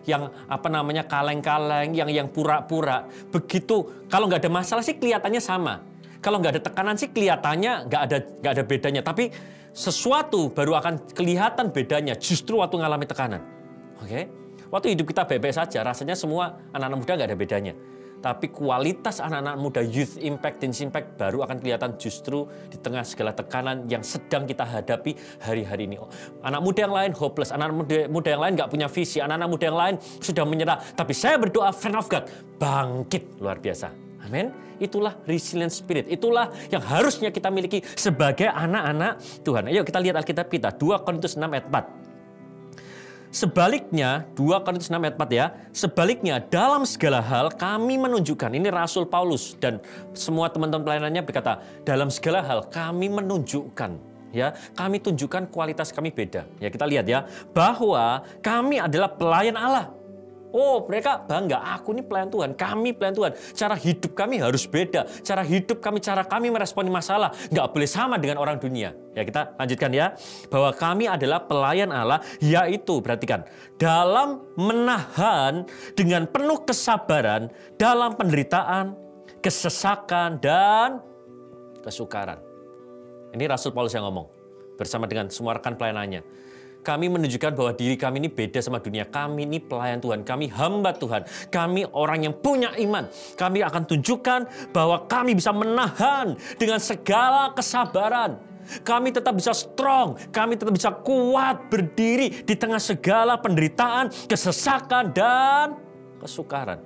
[0.08, 5.84] yang apa namanya kaleng-kaleng, yang yang pura-pura, begitu kalau nggak ada masalah sih kelihatannya sama.
[6.28, 9.00] Kalau nggak ada tekanan sih kelihatannya nggak ada nggak ada bedanya.
[9.00, 9.32] Tapi
[9.72, 13.40] sesuatu baru akan kelihatan bedanya justru waktu ngalami tekanan.
[14.04, 14.28] Oke?
[14.68, 17.74] Waktu hidup kita baik-baik saja, rasanya semua anak-anak muda nggak ada bedanya.
[18.20, 23.32] Tapi kualitas anak-anak muda youth impact dan impact baru akan kelihatan justru di tengah segala
[23.32, 25.96] tekanan yang sedang kita hadapi hari-hari ini.
[26.44, 29.66] Anak muda yang lain hopeless, anak muda, muda yang lain nggak punya visi, anak-anak muda
[29.72, 30.78] yang lain sudah menyerah.
[30.92, 32.28] Tapi saya berdoa, friend of God,
[32.60, 34.07] bangkit luar biasa.
[34.28, 34.52] Amin.
[34.78, 36.06] Itulah resilient spirit.
[36.12, 39.72] Itulah yang harusnya kita miliki sebagai anak-anak Tuhan.
[39.72, 40.70] Ayo kita lihat Alkitab kita.
[40.76, 42.08] 2 Korintus 6 ayat 4.
[43.28, 45.46] Sebaliknya, 2 Korintus 6 ayat 4 ya.
[45.74, 48.52] Sebaliknya, dalam segala hal kami menunjukkan.
[48.54, 49.82] Ini Rasul Paulus dan
[50.14, 56.44] semua teman-teman pelayanannya berkata, dalam segala hal kami menunjukkan ya kami tunjukkan kualitas kami beda
[56.60, 57.24] ya kita lihat ya
[57.56, 59.97] bahwa kami adalah pelayan Allah
[60.58, 63.32] Oh, mereka bangga, aku ini pelayan Tuhan, kami pelayan Tuhan.
[63.54, 65.06] Cara hidup kami harus beda.
[65.22, 67.30] Cara hidup kami, cara kami meresponi masalah.
[67.54, 68.90] Nggak boleh sama dengan orang dunia.
[69.14, 70.18] Ya kita lanjutkan ya.
[70.50, 73.46] Bahwa kami adalah pelayan Allah, yaitu, perhatikan.
[73.78, 78.98] Dalam menahan dengan penuh kesabaran dalam penderitaan,
[79.46, 81.06] kesesakan, dan
[81.86, 82.42] kesukaran.
[83.30, 84.26] Ini Rasul Paulus yang ngomong.
[84.74, 86.47] Bersama dengan semua rekan pelayanannya
[86.88, 89.04] kami menunjukkan bahwa diri kami ini beda sama dunia.
[89.04, 93.12] Kami ini pelayan Tuhan, kami hamba Tuhan, kami orang yang punya iman.
[93.36, 98.40] Kami akan tunjukkan bahwa kami bisa menahan dengan segala kesabaran.
[98.88, 105.76] Kami tetap bisa strong, kami tetap bisa kuat berdiri di tengah segala penderitaan, kesesakan, dan
[106.20, 106.80] kesukaran.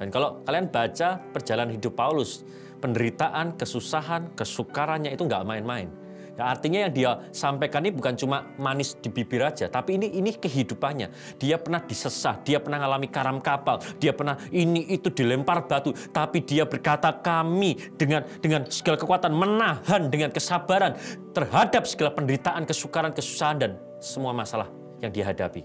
[0.00, 2.44] Dan kalau kalian baca perjalanan hidup Paulus,
[2.80, 6.03] penderitaan, kesusahan, kesukarannya itu nggak main-main.
[6.34, 10.34] Ya, artinya yang dia sampaikan ini bukan cuma manis di bibir aja, tapi ini ini
[10.34, 11.38] kehidupannya.
[11.38, 16.42] Dia pernah disesah, dia pernah mengalami karam kapal, dia pernah ini itu dilempar batu, tapi
[16.42, 20.98] dia berkata kami dengan dengan segala kekuatan menahan dengan kesabaran
[21.30, 23.70] terhadap segala penderitaan, kesukaran, kesusahan dan
[24.02, 24.66] semua masalah
[24.98, 25.62] yang dihadapi.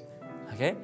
[0.53, 0.77] Oke?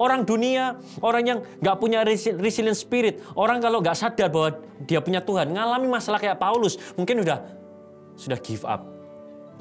[0.00, 5.00] Orang dunia, orang yang nggak punya resi- resilient spirit, orang kalau nggak sadar bahwa dia
[5.04, 7.40] punya Tuhan, ngalami masalah kayak Paulus, mungkin udah
[8.16, 8.95] sudah give up,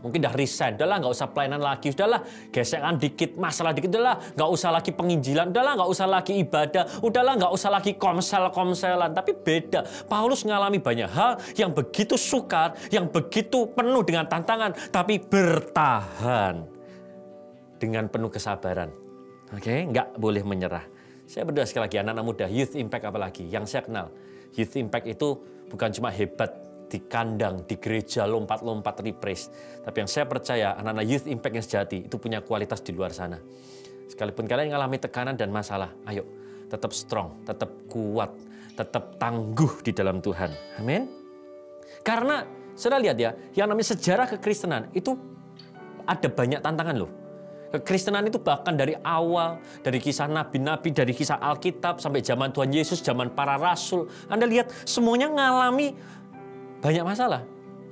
[0.01, 2.21] mungkin udah resign, udahlah nggak usah pelayanan lagi, udahlah
[2.51, 7.33] gesekan dikit, masalah dikit, udahlah nggak usah lagi penginjilan, udahlah nggak usah lagi ibadah, udahlah
[7.39, 9.11] nggak usah lagi komsel-komselan.
[9.15, 15.19] Tapi beda, Paulus mengalami banyak hal yang begitu sukar, yang begitu penuh dengan tantangan, tapi
[15.21, 16.65] bertahan
[17.77, 18.89] dengan penuh kesabaran.
[19.53, 20.85] Oke, nggak boleh menyerah.
[21.25, 24.13] Saya berdoa sekali lagi anak-anak muda, youth impact apalagi yang saya kenal.
[24.53, 26.53] Youth impact itu bukan cuma hebat
[26.95, 29.51] di kandang, di gereja, lompat-lompat reprise.
[29.83, 33.35] Tapi yang saya percaya anak-anak youth impact yang sejati itu punya kualitas di luar sana.
[34.07, 36.23] Sekalipun kalian mengalami tekanan dan masalah, ayo
[36.71, 38.31] tetap strong, tetap kuat,
[38.79, 40.55] tetap tangguh di dalam Tuhan.
[40.79, 41.11] Amin.
[41.99, 42.47] Karena
[42.79, 45.19] sudah lihat ya, yang namanya sejarah kekristenan itu
[46.07, 47.11] ada banyak tantangan loh.
[47.75, 53.03] Kekristenan itu bahkan dari awal, dari kisah nabi-nabi, dari kisah Alkitab, sampai zaman Tuhan Yesus,
[53.03, 54.07] zaman para rasul.
[54.31, 55.91] Anda lihat semuanya ngalami
[56.79, 57.41] banyak masalah.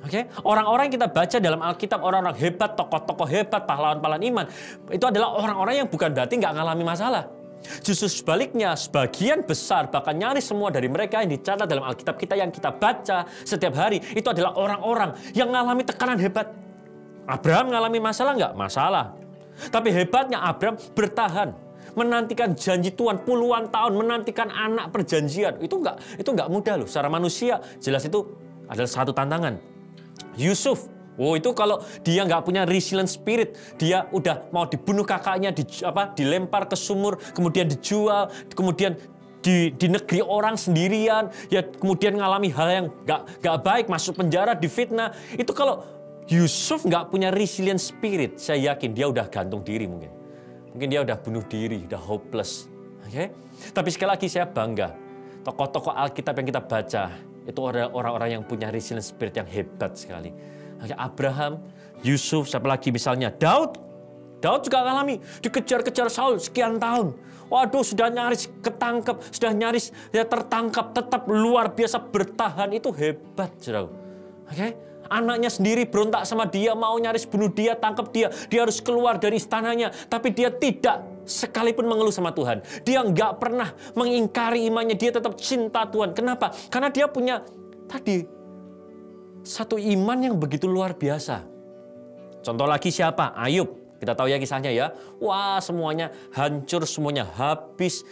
[0.04, 4.46] Oke, orang-orang yang kita baca dalam Alkitab, orang-orang hebat, tokoh-tokoh hebat, pahlawan-pahlawan iman,
[4.92, 7.24] itu adalah orang-orang yang bukan berarti nggak ngalami masalah.
[7.80, 12.52] Justru sebaliknya, sebagian besar, bahkan nyaris semua dari mereka yang dicatat dalam Alkitab kita yang
[12.52, 16.52] kita baca setiap hari, itu adalah orang-orang yang mengalami tekanan hebat.
[17.24, 18.54] Abraham mengalami masalah nggak?
[18.60, 19.16] Masalah.
[19.72, 21.56] Tapi hebatnya Abraham bertahan
[21.96, 25.62] menantikan janji Tuhan puluhan tahun, menantikan anak perjanjian.
[25.64, 26.88] Itu nggak itu nggak mudah loh.
[26.90, 28.43] Secara manusia jelas itu
[28.74, 29.62] adalah satu tantangan.
[30.34, 35.62] Yusuf, Oh itu kalau dia nggak punya resilient spirit, dia udah mau dibunuh kakaknya, di,
[35.86, 38.98] apa, dilempar ke sumur, kemudian dijual, kemudian
[39.46, 44.58] di, di negeri orang sendirian, ya kemudian ngalami hal yang nggak nggak baik, masuk penjara,
[44.58, 45.14] difitnah.
[45.38, 45.86] Itu kalau
[46.32, 50.10] Yusuf nggak punya resilient spirit, saya yakin dia udah gantung diri mungkin.
[50.74, 52.66] Mungkin dia udah bunuh diri, udah hopeless.
[53.06, 53.30] Oke?
[53.70, 54.98] Tapi sekali lagi saya bangga.
[55.46, 57.04] Tokoh-tokoh Alkitab yang kita baca,
[57.44, 60.32] itu orang-orang yang punya resilient spirit yang hebat sekali.
[60.96, 61.64] Abraham,
[62.04, 63.32] Yusuf, siapa lagi misalnya?
[63.32, 63.80] Daud.
[64.44, 67.16] Daud juga alami, dikejar-kejar Saul sekian tahun.
[67.48, 72.68] Waduh, sudah nyaris ketangkep, sudah nyaris ya tertangkap, tetap luar biasa bertahan.
[72.76, 73.88] Itu hebat, saudara.
[74.52, 74.76] Oke?
[75.08, 78.28] Anaknya sendiri berontak sama dia, mau nyaris bunuh dia, tangkap dia.
[78.52, 79.96] Dia harus keluar dari istananya.
[80.12, 82.62] Tapi dia tidak sekalipun mengeluh sama Tuhan.
[82.84, 84.96] Dia nggak pernah mengingkari imannya.
[84.96, 86.16] Dia tetap cinta Tuhan.
[86.16, 86.52] Kenapa?
[86.72, 87.44] Karena dia punya
[87.88, 88.24] tadi
[89.44, 91.44] satu iman yang begitu luar biasa.
[92.44, 93.36] Contoh lagi siapa?
[93.36, 93.84] Ayub.
[94.00, 94.92] Kita tahu ya kisahnya ya.
[95.24, 98.04] Wah semuanya hancur, semuanya habis.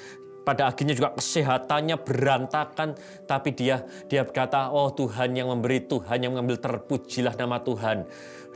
[0.41, 2.95] Pada akhirnya juga kesehatannya berantakan.
[3.27, 8.07] Tapi dia dia berkata, oh Tuhan yang memberi, Tuhan yang mengambil terpujilah nama Tuhan.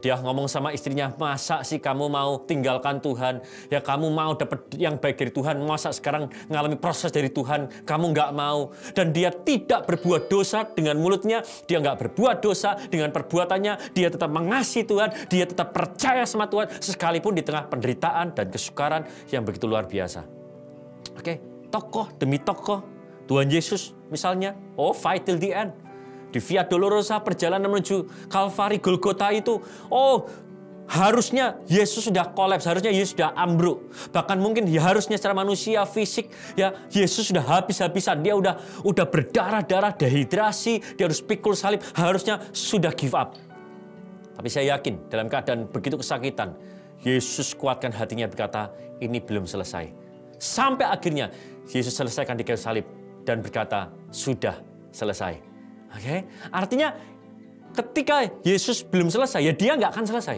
[0.06, 3.42] Dia ngomong sama istrinya, masa sih kamu mau tinggalkan Tuhan?
[3.74, 8.14] Ya kamu mau dapat yang baik dari Tuhan, masa sekarang ngalami proses dari Tuhan, kamu
[8.14, 8.70] nggak mau.
[8.94, 14.30] Dan dia tidak berbuat dosa dengan mulutnya, dia nggak berbuat dosa dengan perbuatannya, dia tetap
[14.30, 19.66] mengasihi Tuhan, dia tetap percaya sama Tuhan, sekalipun di tengah penderitaan dan kesukaran yang begitu
[19.66, 20.22] luar biasa.
[21.18, 21.42] Oke,
[21.74, 22.86] tokoh demi tokoh,
[23.26, 25.74] Tuhan Yesus misalnya, oh fight till the end
[26.36, 30.28] di Via Dolorosa perjalanan menuju Kalvari Golgota itu, oh
[30.92, 33.88] harusnya Yesus sudah kolaps, harusnya Yesus sudah ambruk.
[34.12, 36.28] Bahkan mungkin ya harusnya secara manusia fisik
[36.60, 42.92] ya Yesus sudah habis-habisan, dia udah udah berdarah-darah, dehidrasi, dia harus pikul salib, harusnya sudah
[42.92, 43.40] give up.
[44.36, 46.52] Tapi saya yakin dalam keadaan begitu kesakitan,
[47.00, 49.88] Yesus kuatkan hatinya berkata, ini belum selesai.
[50.36, 51.32] Sampai akhirnya
[51.72, 52.84] Yesus selesaikan di kayu salib
[53.24, 54.60] dan berkata, sudah
[54.92, 55.55] selesai.
[55.96, 56.92] Oke, artinya
[57.72, 60.38] ketika Yesus belum selesai, ya dia nggak akan selesai.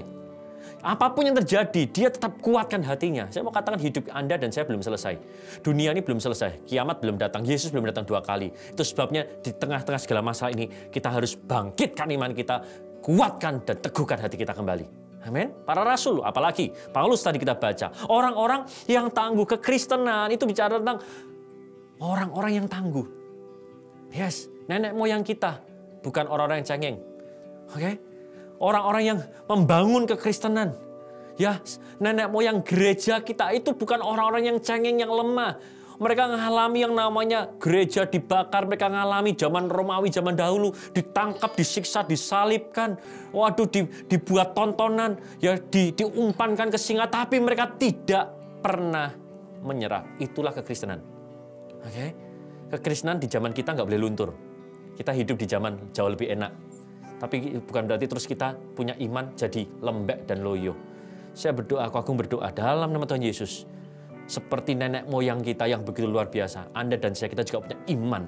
[0.86, 3.26] Apa pun yang terjadi, dia tetap kuatkan hatinya.
[3.34, 5.18] Saya mau katakan hidup Anda dan saya belum selesai.
[5.66, 6.70] Dunia ini belum selesai.
[6.70, 7.42] Kiamat belum datang.
[7.42, 8.54] Yesus belum datang dua kali.
[8.54, 12.62] Itu sebabnya di tengah-tengah segala masalah ini, kita harus bangkitkan iman kita,
[13.02, 14.86] kuatkan dan teguhkan hati kita kembali.
[15.26, 15.50] Amin.
[15.66, 17.92] Para rasul, apalagi Paulus tadi kita baca.
[18.08, 21.02] Orang-orang yang tangguh kekristenan itu bicara tentang
[22.00, 23.27] orang-orang yang tangguh.
[24.12, 25.60] Yes, nenek moyang kita
[26.04, 26.98] bukan orang-orang yang cengeng.
[27.72, 27.92] Oke?
[28.58, 30.74] Orang-orang yang membangun kekristenan.
[31.38, 31.62] Ya,
[32.02, 35.62] nenek moyang gereja kita itu bukan orang-orang yang cengeng yang lemah.
[35.98, 43.02] Mereka mengalami yang namanya gereja dibakar, mereka mengalami zaman Romawi, zaman dahulu, ditangkap, disiksa, disalibkan,
[43.34, 48.30] waduh, di- dibuat tontonan, ya di, diumpankan ke singa, tapi mereka tidak
[48.62, 49.10] pernah
[49.66, 50.06] menyerah.
[50.22, 51.02] Itulah kekristenan.
[51.82, 52.14] Oke,
[52.72, 54.30] kekristenan di zaman kita nggak boleh luntur.
[54.98, 56.52] Kita hidup di zaman jauh lebih enak.
[57.18, 60.74] Tapi bukan berarti terus kita punya iman jadi lembek dan loyo.
[61.34, 63.66] Saya berdoa, aku agung berdoa dalam nama Tuhan Yesus.
[64.28, 66.74] Seperti nenek moyang kita yang begitu luar biasa.
[66.74, 68.24] Anda dan saya kita juga punya iman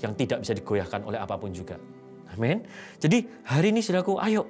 [0.00, 1.76] yang tidak bisa digoyahkan oleh apa pun juga.
[2.32, 2.64] Amin.
[3.00, 4.44] Jadi hari ini saudaraku, ayo.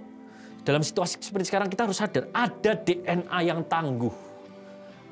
[0.66, 4.26] Dalam situasi seperti sekarang kita harus sadar ada DNA yang tangguh.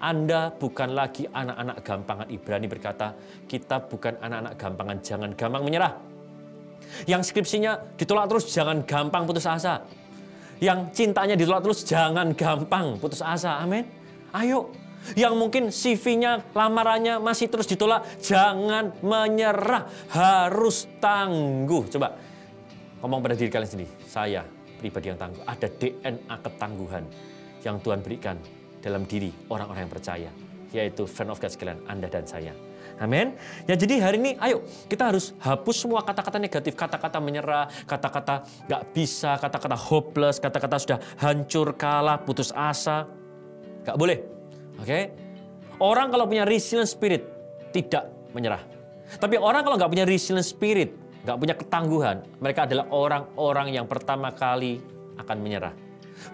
[0.04, 2.26] Anda bukan lagi anak-anak gampangan.
[2.28, 3.16] Ibrani berkata,
[3.48, 4.96] kita bukan anak-anak gampangan.
[5.00, 5.96] Jangan gampang menyerah.
[7.08, 9.80] Yang skripsinya ditolak terus, jangan gampang putus asa.
[10.60, 13.56] Yang cintanya ditolak terus, jangan gampang putus asa.
[13.64, 13.88] Amin.
[14.36, 14.68] Ayo.
[15.16, 19.88] Yang mungkin CV-nya, lamarannya masih terus ditolak, jangan menyerah.
[20.12, 21.88] Harus tangguh.
[21.88, 22.12] Coba
[23.00, 23.92] ngomong pada diri kalian sendiri.
[24.04, 24.44] Saya
[24.80, 25.44] pribadi yang tangguh.
[25.48, 27.04] Ada DNA ketangguhan
[27.64, 28.36] yang Tuhan berikan
[28.84, 30.30] dalam diri orang-orang yang percaya.
[30.76, 32.52] Yaitu friend of God sekalian, Anda dan saya.
[33.00, 33.34] Amin.
[33.66, 38.82] Ya jadi hari ini ayo kita harus hapus semua kata-kata negatif, kata-kata menyerah, kata-kata nggak
[38.94, 43.08] bisa, kata-kata hopeless, kata-kata sudah hancur, kalah, putus asa.
[43.82, 44.18] Nggak boleh.
[44.78, 45.00] Oke.
[45.82, 47.26] Orang kalau punya resilient spirit
[47.74, 48.62] tidak menyerah.
[49.18, 50.94] Tapi orang kalau nggak punya resilient spirit,
[51.26, 54.78] nggak punya ketangguhan, mereka adalah orang-orang yang pertama kali
[55.18, 55.74] akan menyerah.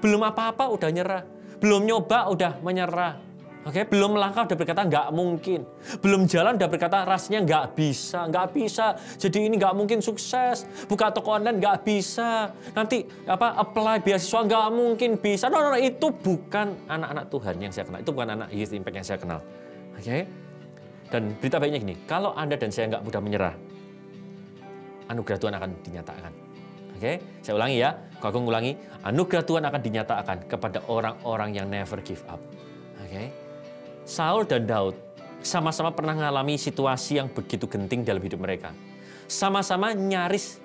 [0.04, 1.22] Belum apa-apa udah nyerah.
[1.60, 3.30] Belum nyoba udah menyerah.
[3.60, 5.68] Oke, belum melangkah udah berkata nggak mungkin.
[6.00, 8.96] Belum jalan udah berkata rasanya nggak bisa, nggak bisa.
[9.20, 10.64] Jadi ini nggak mungkin sukses.
[10.88, 12.56] Buka toko online nggak bisa.
[12.72, 15.52] Nanti apa apply beasiswa nggak mungkin bisa.
[15.52, 18.00] No, no, no, itu bukan anak-anak Tuhan yang saya kenal.
[18.00, 19.40] Itu bukan anak Youth Impact yang saya kenal.
[19.92, 20.18] Oke.
[21.12, 23.54] Dan berita baiknya gini, kalau Anda dan saya nggak mudah menyerah,
[25.12, 26.32] anugerah Tuhan akan dinyatakan.
[27.00, 27.96] Oke, saya ulangi ya.
[28.20, 32.36] Aku ulangi, anugerah Tuhan akan dinyatakan kepada orang-orang yang never give up.
[33.00, 33.32] Oke.
[34.04, 34.92] Saul dan Daud
[35.40, 38.76] sama-sama pernah mengalami situasi yang begitu genting dalam hidup mereka.
[39.24, 40.60] Sama-sama nyaris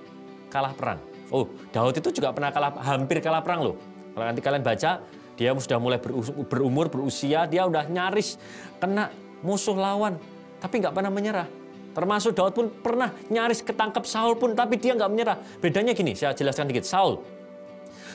[0.52, 1.00] kalah perang.
[1.32, 3.80] Oh, Daud itu juga pernah kalah, hampir kalah perang loh.
[4.12, 5.08] Kalau nanti kalian baca,
[5.40, 6.04] dia sudah mulai
[6.52, 8.36] berumur, berusia, dia udah nyaris
[8.84, 9.08] kena
[9.40, 10.20] musuh lawan,
[10.60, 11.48] tapi nggak pernah menyerah.
[11.96, 15.40] Termasuk Daud pun pernah nyaris ketangkep Saul pun, tapi dia nggak menyerah.
[15.64, 16.84] Bedanya gini, saya jelaskan dikit.
[16.84, 17.24] Saul,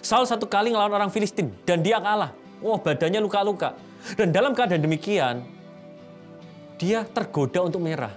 [0.04, 2.36] Saul satu kali ngelawan orang Filistin dan dia kalah.
[2.60, 3.72] Wah, badannya luka-luka.
[4.20, 5.44] Dan dalam keadaan demikian,
[6.76, 8.12] dia tergoda untuk menyerah.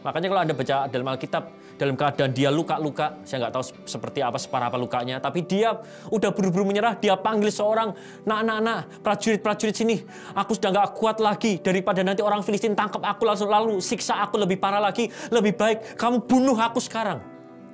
[0.00, 1.44] Makanya kalau Anda baca dalam Alkitab,
[1.82, 5.74] dalam keadaan dia luka-luka, saya nggak tahu seperti apa separah apa lukanya, tapi dia
[6.14, 7.90] udah buru-buru menyerah, dia panggil seorang,
[8.22, 9.98] nak, nak, nak, prajurit-prajurit sini,
[10.38, 14.38] aku sudah nggak kuat lagi daripada nanti orang Filistin tangkap aku langsung lalu siksa aku
[14.38, 17.18] lebih parah lagi, lebih baik kamu bunuh aku sekarang.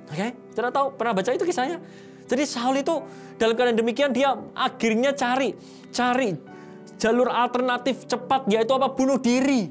[0.09, 1.77] Oke, tidak tahu pernah baca itu kisahnya.
[2.25, 2.97] Jadi Saul itu
[3.37, 5.53] dalam keadaan demikian dia akhirnya cari
[5.89, 6.33] cari
[6.97, 9.69] jalur alternatif cepat yaitu apa bunuh diri.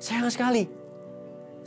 [0.00, 0.79] Sayang sekali.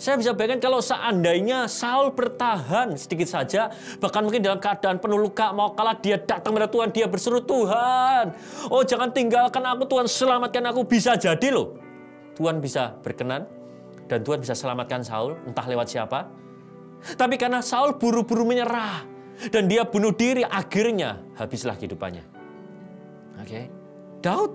[0.03, 3.71] Saya bisa bayangkan kalau seandainya Saul bertahan sedikit saja,
[4.03, 8.35] bahkan mungkin dalam keadaan penuh luka mau kalah dia datang kepada Tuhan, dia berseru Tuhan,
[8.67, 11.79] oh jangan tinggalkan aku Tuhan, selamatkan aku bisa jadi loh.
[12.35, 13.47] Tuhan bisa berkenan
[14.11, 16.27] dan Tuhan bisa selamatkan Saul, entah lewat siapa.
[17.15, 19.07] Tapi karena Saul buru-buru menyerah
[19.55, 22.27] dan dia bunuh diri, akhirnya habislah kehidupannya.
[23.39, 23.71] Oke.
[24.19, 24.51] Daud.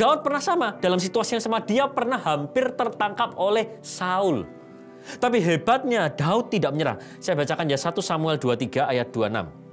[0.00, 4.56] Daud pernah sama dalam situasi yang sama dia pernah hampir tertangkap oleh Saul.
[5.16, 7.00] Tapi hebatnya Daud tidak menyerah.
[7.16, 9.68] Saya bacakan ya 1 Samuel 23 ayat 26.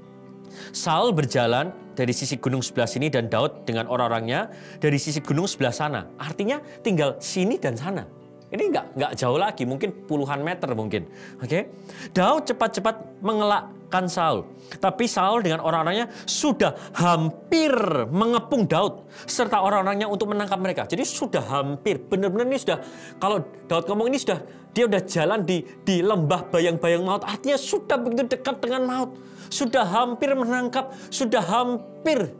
[0.71, 4.47] Saul berjalan dari sisi gunung sebelah sini dan Daud dengan orang-orangnya
[4.79, 6.07] dari sisi gunung sebelah sana.
[6.15, 8.07] Artinya tinggal sini dan sana.
[8.47, 11.11] Ini nggak nggak jauh lagi, mungkin puluhan meter mungkin.
[11.43, 11.75] Oke,
[12.15, 14.39] Daud cepat-cepat mengelak menekan Saul.
[14.81, 17.71] Tapi Saul dengan orang-orangnya sudah hampir
[18.11, 20.83] mengepung Daud serta orang-orangnya untuk menangkap mereka.
[20.83, 22.83] Jadi sudah hampir, benar-benar ini sudah
[23.21, 24.41] kalau Daud ngomong ini sudah
[24.75, 27.23] dia udah jalan di di lembah bayang-bayang maut.
[27.23, 29.15] Artinya sudah begitu dekat dengan maut.
[29.47, 32.35] Sudah hampir menangkap, sudah hampir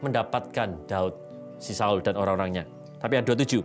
[0.00, 1.12] mendapatkan Daud,
[1.60, 2.64] si Saul dan orang-orangnya.
[2.96, 3.60] Tapi ada 27.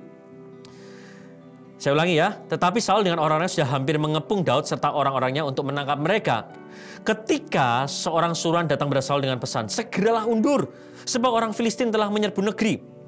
[1.81, 5.97] Saya ulangi ya, tetapi Saul dengan orang-orangnya sudah hampir mengepung Daud serta orang-orangnya untuk menangkap
[5.97, 6.45] mereka.
[7.01, 10.69] Ketika seorang suruhan datang kepada Saul dengan pesan, segeralah undur,
[11.09, 13.00] sebab orang Filistin telah menyerbu negeri.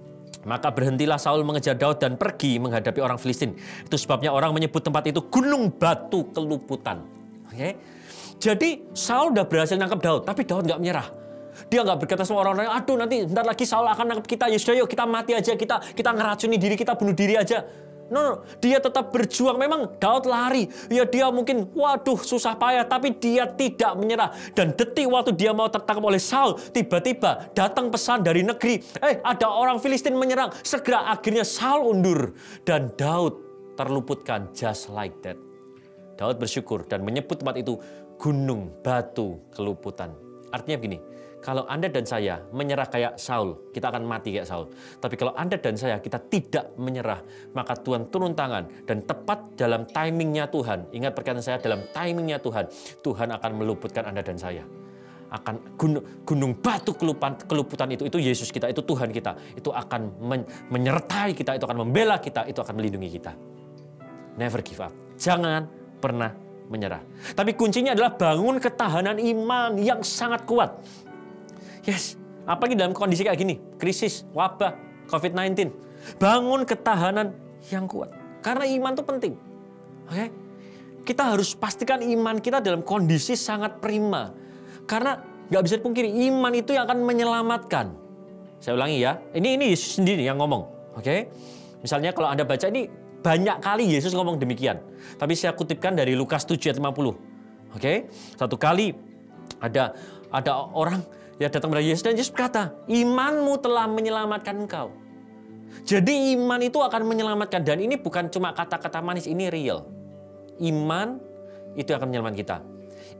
[0.43, 3.55] Maka berhentilah Saul mengejar Daud dan pergi menghadapi orang Filistin.
[3.83, 7.03] Itu sebabnya orang menyebut tempat itu Gunung Batu Keluputan.
[7.47, 7.77] Oke,
[8.41, 11.07] Jadi Saul udah berhasil nangkap Daud, tapi Daud nggak menyerah.
[11.69, 14.75] Dia nggak berkata sama orang-orang, aduh nanti bentar lagi Saul akan nangkap kita, ya sudah
[14.83, 17.61] yuk kita mati aja, kita kita ngeracuni diri, kita bunuh diri aja.
[18.11, 19.55] No, no, dia tetap berjuang.
[19.55, 20.67] Memang Daud lari.
[20.91, 22.83] Ya dia mungkin, waduh susah payah.
[22.83, 24.35] Tapi dia tidak menyerah.
[24.51, 28.83] Dan detik waktu dia mau tertangkap oleh Saul, tiba-tiba datang pesan dari negeri.
[28.99, 30.51] Eh, ada orang Filistin menyerang.
[30.65, 32.35] Segera akhirnya Saul undur.
[32.67, 33.39] Dan Daud
[33.79, 35.37] terluputkan just like that.
[36.13, 37.81] Daud bersyukur dan menyebut tempat itu
[38.21, 40.13] gunung batu keluputan.
[40.53, 40.97] Artinya begini,
[41.43, 44.71] kalau Anda dan saya menyerah kayak Saul, kita akan mati kayak Saul.
[45.03, 47.19] Tapi kalau Anda dan saya kita tidak menyerah,
[47.51, 50.87] maka Tuhan turun tangan dan tepat dalam timingnya Tuhan.
[50.95, 52.71] Ingat perkataan saya dalam timingnya Tuhan,
[53.03, 54.63] Tuhan akan meluputkan Anda dan saya.
[55.33, 59.35] Akan gunung, gunung batu kelupan, keluputan itu, itu Yesus kita, itu Tuhan kita.
[59.59, 63.33] Itu akan men- menyertai kita, itu akan membela kita, itu akan melindungi kita.
[64.39, 64.93] Never give up.
[65.17, 65.67] Jangan
[65.99, 66.31] pernah
[66.71, 67.03] menyerah.
[67.35, 70.79] Tapi kuncinya adalah bangun ketahanan iman yang sangat kuat.
[71.83, 72.15] Yes,
[72.47, 74.75] apalagi dalam kondisi kayak gini, krisis, wabah,
[75.11, 75.71] COVID-19.
[76.19, 77.35] Bangun ketahanan
[77.71, 78.11] yang kuat.
[78.43, 79.33] Karena iman itu penting.
[80.07, 80.25] Oke?
[81.03, 84.31] Kita harus pastikan iman kita dalam kondisi sangat prima.
[84.87, 85.19] Karena
[85.51, 87.85] nggak bisa dipungkiri, iman itu yang akan menyelamatkan.
[88.63, 90.63] Saya ulangi ya, ini ini Yesus sendiri yang ngomong.
[90.95, 91.27] Oke?
[91.83, 92.87] Misalnya kalau Anda baca ini
[93.19, 94.79] banyak kali Yesus ngomong demikian.
[95.19, 97.75] Tapi saya kutipkan dari Lukas 7 ayat 50.
[97.75, 98.07] Oke?
[98.39, 98.95] Satu kali
[99.59, 99.91] ada
[100.31, 101.03] ada orang
[101.41, 104.93] yang datang kepada Yesus dan Yesus berkata, "Imanmu telah menyelamatkan engkau."
[105.81, 109.89] Jadi iman itu akan menyelamatkan dan ini bukan cuma kata-kata manis, ini real.
[110.61, 111.17] Iman
[111.73, 112.57] itu akan menyelamatkan kita.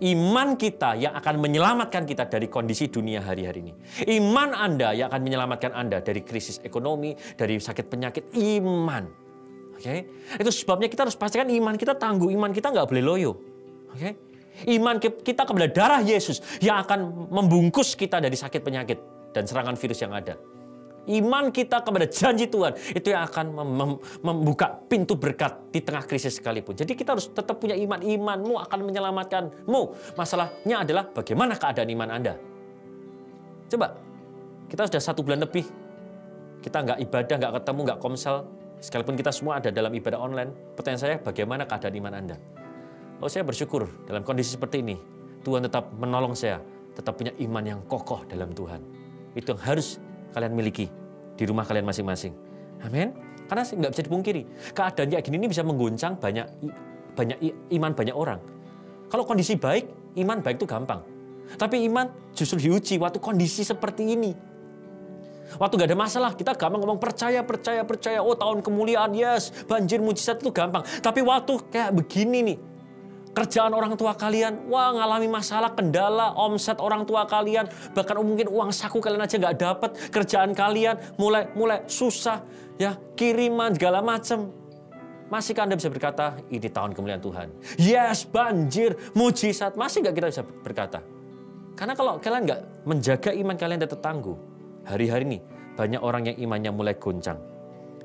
[0.01, 3.74] Iman kita yang akan menyelamatkan kita dari kondisi dunia hari-hari ini.
[4.09, 8.24] Iman Anda yang akan menyelamatkan Anda dari krisis ekonomi, dari sakit penyakit.
[8.38, 9.09] Iman.
[9.74, 10.07] Oke,
[10.39, 13.32] Itu sebabnya kita harus pastikan iman kita tangguh, iman kita nggak boleh loyo.
[13.91, 14.32] Oke,
[14.69, 18.97] Iman kita kepada darah Yesus yang akan membungkus kita dari sakit penyakit
[19.33, 20.37] dan serangan virus yang ada.
[21.03, 26.39] Iman kita kepada janji Tuhan itu yang akan mem- membuka pintu berkat di tengah krisis
[26.39, 26.79] sekalipun.
[26.79, 27.99] Jadi kita harus tetap punya iman.
[27.99, 29.81] Imanmu akan menyelamatkanmu.
[30.15, 32.33] Masalahnya adalah bagaimana keadaan iman Anda.
[33.67, 33.99] Coba,
[34.71, 35.67] kita sudah satu bulan lebih.
[36.63, 38.47] Kita nggak ibadah, nggak ketemu, nggak komsel.
[38.79, 40.55] Sekalipun kita semua ada dalam ibadah online.
[40.79, 42.35] Pertanyaan saya, bagaimana keadaan iman Anda?
[43.22, 44.97] Oh saya bersyukur dalam kondisi seperti ini.
[45.43, 46.64] Tuhan tetap menolong saya.
[46.93, 48.80] Tetap punya iman yang kokoh dalam Tuhan.
[49.34, 49.97] Itu yang harus
[50.34, 50.88] kalian miliki
[51.34, 52.34] di rumah kalian masing-masing.
[52.86, 53.14] Amin.
[53.49, 54.41] Karena nggak bisa dipungkiri.
[54.72, 56.45] Keadaan kayak gini ini bisa mengguncang banyak
[57.14, 57.38] banyak
[57.78, 58.39] iman banyak orang.
[59.09, 61.05] Kalau kondisi baik, iman baik itu gampang.
[61.53, 64.32] Tapi iman justru diuji waktu kondisi seperti ini.
[65.59, 68.26] Waktu gak ada masalah, kita gampang ngomong percaya, percaya, percaya.
[68.26, 69.53] Oh tahun kemuliaan, yes.
[69.70, 70.82] Banjir, mujizat itu gampang.
[71.03, 72.57] Tapi waktu kayak begini nih,
[73.34, 78.69] kerjaan orang tua kalian, wah ngalami masalah, kendala, omset orang tua kalian, bahkan mungkin uang
[78.69, 82.45] saku kalian aja nggak dapat, kerjaan kalian mulai mulai susah,
[82.77, 84.53] ya kiriman segala macam.
[85.34, 87.47] Masihkah Anda bisa berkata, ini tahun kemuliaan Tuhan?
[87.81, 89.73] Yes, banjir, mujizat.
[89.73, 91.01] Masih nggak kita bisa berkata?
[91.73, 94.38] Karena kalau kalian nggak menjaga iman kalian tetap tangguh,
[94.86, 95.39] hari-hari ini
[95.73, 97.52] banyak orang yang imannya mulai goncang.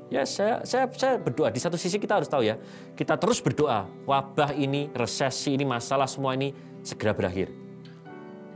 [0.09, 2.57] Ya saya, saya, saya berdoa, di satu sisi kita harus tahu ya,
[2.97, 6.49] kita terus berdoa, wabah ini, resesi ini, masalah semua ini
[6.81, 7.53] segera berakhir.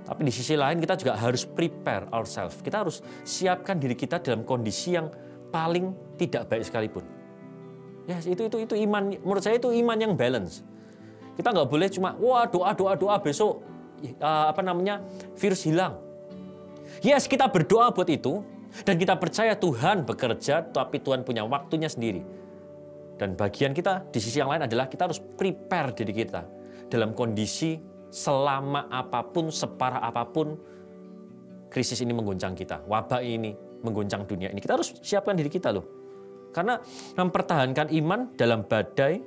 [0.04, 2.60] Tapi di sisi lain kita juga harus prepare ourselves.
[2.60, 5.08] Kita harus siapkan diri kita dalam kondisi yang
[5.54, 7.06] paling tidak baik sekalipun.
[8.04, 10.60] Ya itu itu itu iman menurut saya itu iman yang balance.
[11.40, 13.64] Kita nggak boleh cuma wah doa doa doa besok
[14.04, 15.00] eh, apa namanya
[15.40, 15.96] virus hilang.
[17.00, 18.44] Yes kita berdoa buat itu
[18.82, 22.26] dan kita percaya Tuhan bekerja tapi Tuhan punya waktunya sendiri.
[23.14, 26.42] Dan bagian kita di sisi yang lain adalah kita harus prepare diri kita
[26.90, 27.78] dalam kondisi
[28.10, 30.58] selama apa pun separah apa pun
[31.70, 33.54] krisis ini mengguncang kita, wabah ini
[33.86, 34.58] mengguncang dunia ini.
[34.58, 35.86] Kita harus siapkan diri kita loh.
[36.54, 36.78] Karena
[37.18, 39.22] mempertahankan iman dalam badai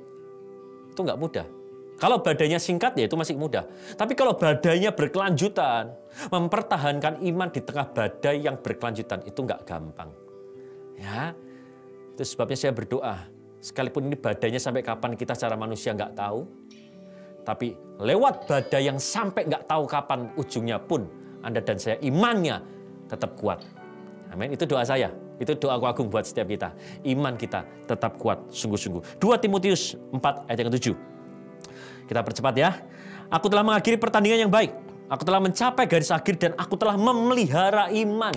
[0.91, 1.56] itu nggak mudah.
[1.97, 3.65] Kalau badainya singkat ya itu masih mudah.
[3.97, 5.97] Tapi kalau badainya berkelanjutan,
[6.29, 10.13] mempertahankan iman di tengah badai yang berkelanjutan itu nggak gampang.
[10.97, 11.33] Ya,
[12.13, 13.25] itu sebabnya saya berdoa.
[13.57, 16.45] Sekalipun ini badainya sampai kapan kita secara manusia nggak tahu,
[17.41, 21.09] tapi lewat badai yang sampai nggak tahu kapan ujungnya pun
[21.41, 22.61] Anda dan saya imannya
[23.09, 23.65] tetap kuat.
[24.29, 24.53] Amin.
[24.53, 25.09] Itu doa saya.
[25.37, 26.73] Itu doa aku agung buat setiap kita.
[27.05, 29.21] Iman kita tetap kuat sungguh-sungguh.
[29.21, 31.16] 2 Timotius 4 ayat yang ke-7.
[32.07, 32.71] Kita percepat ya.
[33.27, 34.71] Aku telah mengakhiri pertandingan yang baik.
[35.11, 38.35] Aku telah mencapai garis akhir dan aku telah memelihara iman.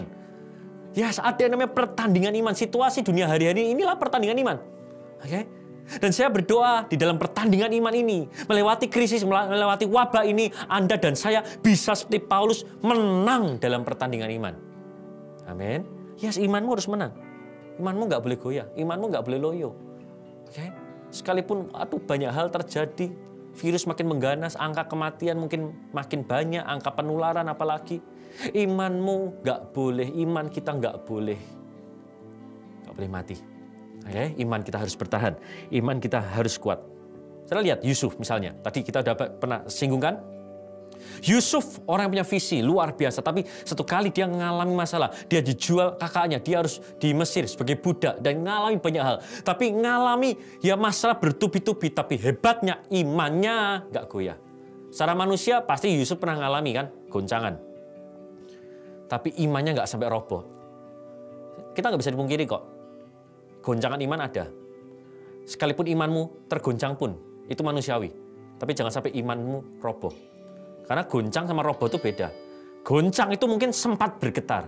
[0.91, 2.55] Ya saat yang namanya pertandingan iman.
[2.55, 4.57] Situasi dunia hari-hari inilah pertandingan iman.
[5.23, 5.47] Oke.
[5.99, 11.19] Dan saya berdoa di dalam pertandingan iman ini, melewati krisis, melewati wabah ini, Anda dan
[11.19, 14.55] saya bisa seperti Paulus menang dalam pertandingan iman.
[15.51, 15.83] Amin.
[16.15, 17.11] Yes, imanmu harus menang.
[17.83, 19.71] Imanmu nggak boleh goyah, imanmu nggak boleh loyo.
[20.47, 20.71] Oke.
[21.11, 23.11] Sekalipun aduh banyak hal terjadi,
[23.61, 28.01] virus makin mengganas, angka kematian mungkin makin banyak, angka penularan apalagi.
[28.57, 31.41] Imanmu nggak boleh, iman kita nggak boleh,
[32.87, 33.37] nggak boleh mati.
[34.01, 35.37] Oke, iman kita harus bertahan,
[35.77, 36.81] iman kita harus kuat.
[37.45, 40.40] Saya lihat Yusuf misalnya, tadi kita udah pernah singgungkan.
[41.25, 45.97] Yusuf orang yang punya visi luar biasa, tapi satu kali dia mengalami masalah, dia dijual
[46.01, 49.17] kakaknya, dia harus di Mesir sebagai budak dan mengalami banyak hal.
[49.45, 54.39] Tapi mengalami ya masalah bertubi-tubi, tapi hebatnya imannya nggak goyah.
[54.91, 57.55] Secara manusia pasti Yusuf pernah mengalami kan goncangan.
[59.07, 60.43] Tapi imannya nggak sampai roboh.
[61.75, 62.63] Kita nggak bisa dipungkiri kok.
[63.63, 64.47] Goncangan iman ada.
[65.47, 67.19] Sekalipun imanmu tergoncang pun,
[67.51, 68.11] itu manusiawi.
[68.61, 70.30] Tapi jangan sampai imanmu roboh.
[70.91, 72.35] Karena goncang sama roboh itu beda.
[72.83, 74.67] Goncang itu mungkin sempat bergetar.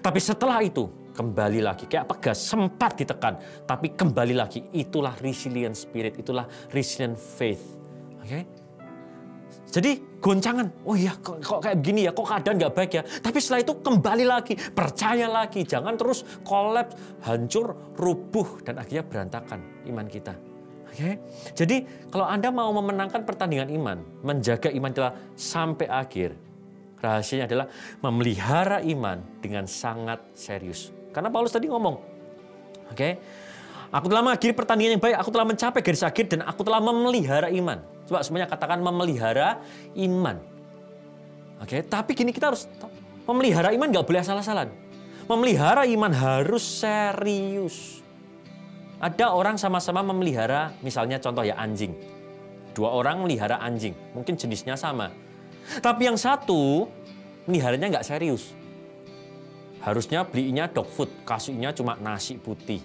[0.00, 1.84] Tapi setelah itu kembali lagi.
[1.84, 3.36] Kayak pegas, sempat ditekan.
[3.68, 4.64] Tapi kembali lagi.
[4.72, 6.16] Itulah resilient spirit.
[6.16, 7.76] Itulah resilient faith.
[8.24, 8.48] Oke?
[9.68, 13.02] Jadi goncangan, oh iya kok, kok kayak gini ya, kok keadaan nggak baik ya.
[13.04, 15.68] Tapi setelah itu kembali lagi, percaya lagi.
[15.68, 16.96] Jangan terus kolaps,
[17.28, 20.47] hancur, rubuh, dan akhirnya berantakan iman kita.
[20.98, 21.14] Oke,
[21.54, 26.34] jadi kalau Anda mau memenangkan pertandingan iman, menjaga iman kita sampai akhir,
[26.98, 27.70] rahasianya adalah
[28.02, 30.90] memelihara iman dengan sangat serius.
[31.14, 32.02] Karena Paulus tadi ngomong,
[32.90, 33.08] oke,
[33.94, 37.46] aku telah mengakhiri pertandingan yang baik, aku telah mencapai garis akhir dan aku telah memelihara
[37.54, 37.78] iman.
[38.10, 39.62] Coba semuanya katakan memelihara
[39.94, 40.42] iman.
[41.62, 42.66] Oke, tapi gini kita harus
[43.22, 44.66] memelihara iman nggak boleh asal-asalan.
[45.30, 47.97] Memelihara iman harus serius.
[48.98, 51.94] Ada orang sama-sama memelihara, misalnya contoh ya anjing.
[52.74, 55.14] Dua orang melihara anjing, mungkin jenisnya sama.
[55.78, 56.90] Tapi yang satu
[57.46, 58.58] meliharanya nggak serius.
[59.78, 62.82] Harusnya belinya dog food, kasihnya cuma nasi putih.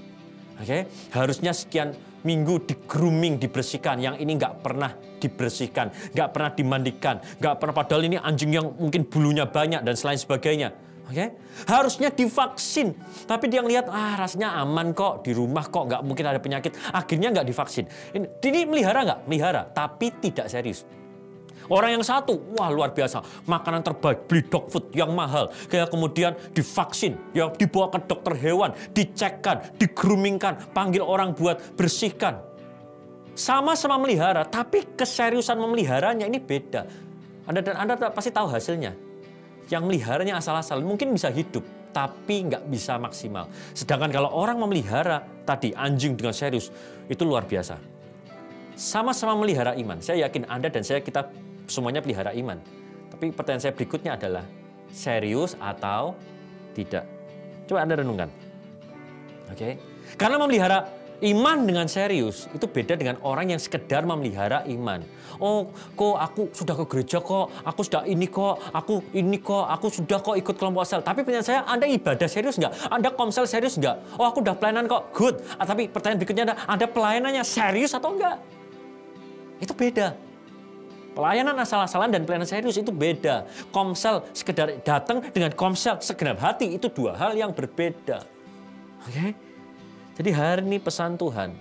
[0.61, 0.85] Oke,
[1.17, 3.97] harusnya sekian minggu di grooming, dibersihkan.
[3.97, 7.73] Yang ini nggak pernah dibersihkan, nggak pernah dimandikan, nggak pernah.
[7.73, 10.92] Padahal ini anjing yang mungkin bulunya banyak dan selain sebagainya.
[11.13, 11.29] Oke,
[11.69, 12.97] harusnya divaksin,
[13.29, 16.73] tapi dia ngelihat ah rasanya aman kok di rumah kok nggak mungkin ada penyakit.
[16.89, 17.85] Akhirnya nggak divaksin.
[18.17, 19.19] Ini, ini melihara nggak?
[19.29, 20.81] Melihara, tapi tidak serius.
[21.69, 26.33] Orang yang satu, wah luar biasa, makanan terbaik, beli dog food yang mahal, kayak kemudian
[26.49, 32.41] divaksin, ya dibawa ke dokter hewan, dicekkan, digroomingkan, panggil orang buat bersihkan.
[33.37, 36.89] Sama-sama melihara, tapi keseriusan memeliharanya ini beda.
[37.45, 39.12] Anda dan Anda pasti tahu hasilnya.
[39.71, 41.63] Yang meliharanya asal-asal mungkin bisa hidup,
[41.95, 43.47] tapi nggak bisa maksimal.
[43.71, 46.73] Sedangkan kalau orang memelihara tadi anjing dengan serius,
[47.07, 47.79] itu luar biasa.
[48.73, 50.01] Sama-sama melihara iman.
[50.01, 51.29] Saya yakin Anda dan saya kita
[51.69, 52.57] semuanya pelihara iman.
[53.13, 54.43] Tapi pertanyaan saya berikutnya adalah
[54.89, 56.17] serius atau
[56.73, 57.05] tidak?
[57.69, 58.29] Coba Anda renungkan.
[59.53, 59.77] Oke.
[60.17, 60.89] Karena memelihara
[61.23, 64.99] iman dengan serius itu beda dengan orang yang sekedar memelihara iman.
[65.39, 69.87] Oh, kok aku sudah ke gereja kok, aku sudah ini kok, aku ini kok, aku
[69.89, 70.99] sudah kok ikut kelompok sel.
[70.99, 72.91] Tapi pertanyaan saya, Anda ibadah serius nggak?
[72.91, 74.19] Anda komsel serius nggak?
[74.19, 75.35] Oh, aku udah pelayanan kok, good.
[75.55, 78.37] Ah, tapi pertanyaan berikutnya ada, Anda pelayanannya serius atau enggak?
[79.63, 80.13] Itu beda.
[81.13, 83.45] Pelayanan asal-asalan dan pelayanan serius itu beda.
[83.69, 88.25] Komsel sekedar datang dengan komsel segenap hati itu dua hal yang berbeda.
[89.05, 89.52] Oke?
[90.13, 91.57] Jadi hari ini pesan Tuhan,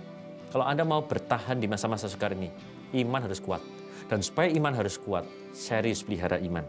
[0.53, 2.53] kalau Anda mau bertahan di masa-masa sukar ini,
[3.01, 3.61] iman harus kuat.
[4.05, 5.25] Dan supaya iman harus kuat,
[5.55, 6.61] serius pelihara iman.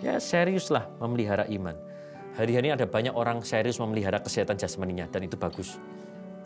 [0.00, 1.76] Ya seriuslah memelihara iman.
[2.34, 5.76] Hari-hari ini ada banyak orang serius memelihara kesehatan jasmaninya dan itu bagus.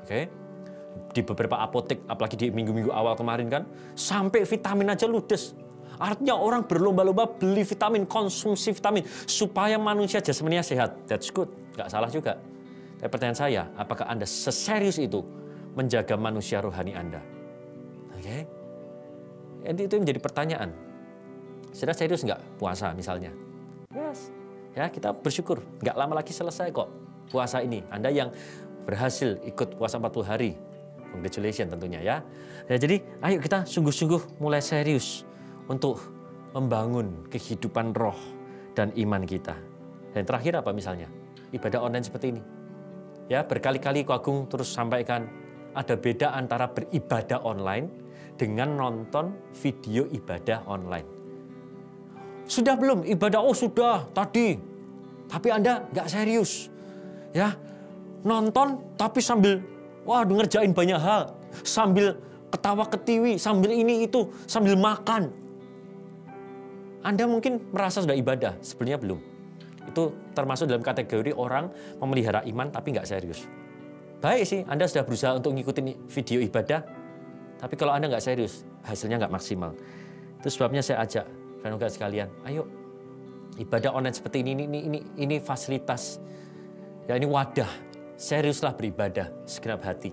[0.03, 0.49] Oke?
[1.13, 3.63] di beberapa apotek, apalagi di minggu-minggu awal kemarin kan,
[3.95, 5.55] sampai vitamin aja ludes.
[5.99, 10.95] Artinya orang berlomba-lomba beli vitamin, konsumsi vitamin, supaya manusia jasmaninya sehat.
[11.11, 12.39] That's good, nggak salah juga.
[12.99, 15.23] Tapi pertanyaan saya, apakah Anda seserius itu
[15.79, 17.23] menjaga manusia rohani Anda?
[18.19, 18.47] Oke?
[19.63, 20.71] Itu itu menjadi pertanyaan.
[21.71, 23.31] Sudah serius nggak puasa misalnya?
[23.95, 24.35] Yes.
[24.75, 25.63] Ya kita bersyukur.
[25.79, 26.91] Nggak lama lagi selesai kok
[27.31, 27.87] puasa ini.
[27.87, 28.35] Anda yang
[28.83, 30.51] berhasil ikut puasa 40 hari.
[31.15, 32.17] Congratulations tentunya ya.
[32.67, 32.77] ya.
[32.77, 35.23] Jadi ayo kita sungguh-sungguh mulai serius
[35.71, 36.03] untuk
[36.53, 38.17] membangun kehidupan roh
[38.75, 39.55] dan iman kita.
[40.17, 41.07] Dan terakhir apa misalnya?
[41.55, 42.58] Ibadah online seperti ini.
[43.29, 45.29] Ya, berkali-kali Agung terus sampaikan
[45.77, 47.93] ada beda antara beribadah online
[48.41, 51.05] dengan nonton video ibadah online.
[52.49, 53.45] Sudah belum ibadah?
[53.45, 54.57] Oh sudah tadi.
[55.29, 56.73] Tapi Anda nggak serius.
[57.37, 57.53] Ya,
[58.25, 59.61] nonton tapi sambil
[60.09, 61.37] wah ngerjain banyak hal.
[61.61, 62.17] Sambil
[62.49, 65.29] ketawa ketiwi, sambil ini itu, sambil makan.
[67.05, 69.38] Anda mungkin merasa sudah ibadah, sebenarnya belum.
[69.89, 73.49] Itu termasuk dalam kategori orang memelihara iman tapi nggak serius.
[74.19, 76.83] Baik sih, Anda sudah berusaha untuk ngikutin video ibadah,
[77.63, 79.73] tapi kalau Anda nggak serius, hasilnya nggak maksimal.
[80.43, 81.25] Itu sebabnya saya ajak
[81.63, 82.67] rekan sekalian, ayo
[83.59, 86.19] ibadah online seperti ini, ini, ini, ini fasilitas,
[87.07, 87.71] ya ini wadah,
[88.19, 90.11] seriuslah beribadah segenap hati.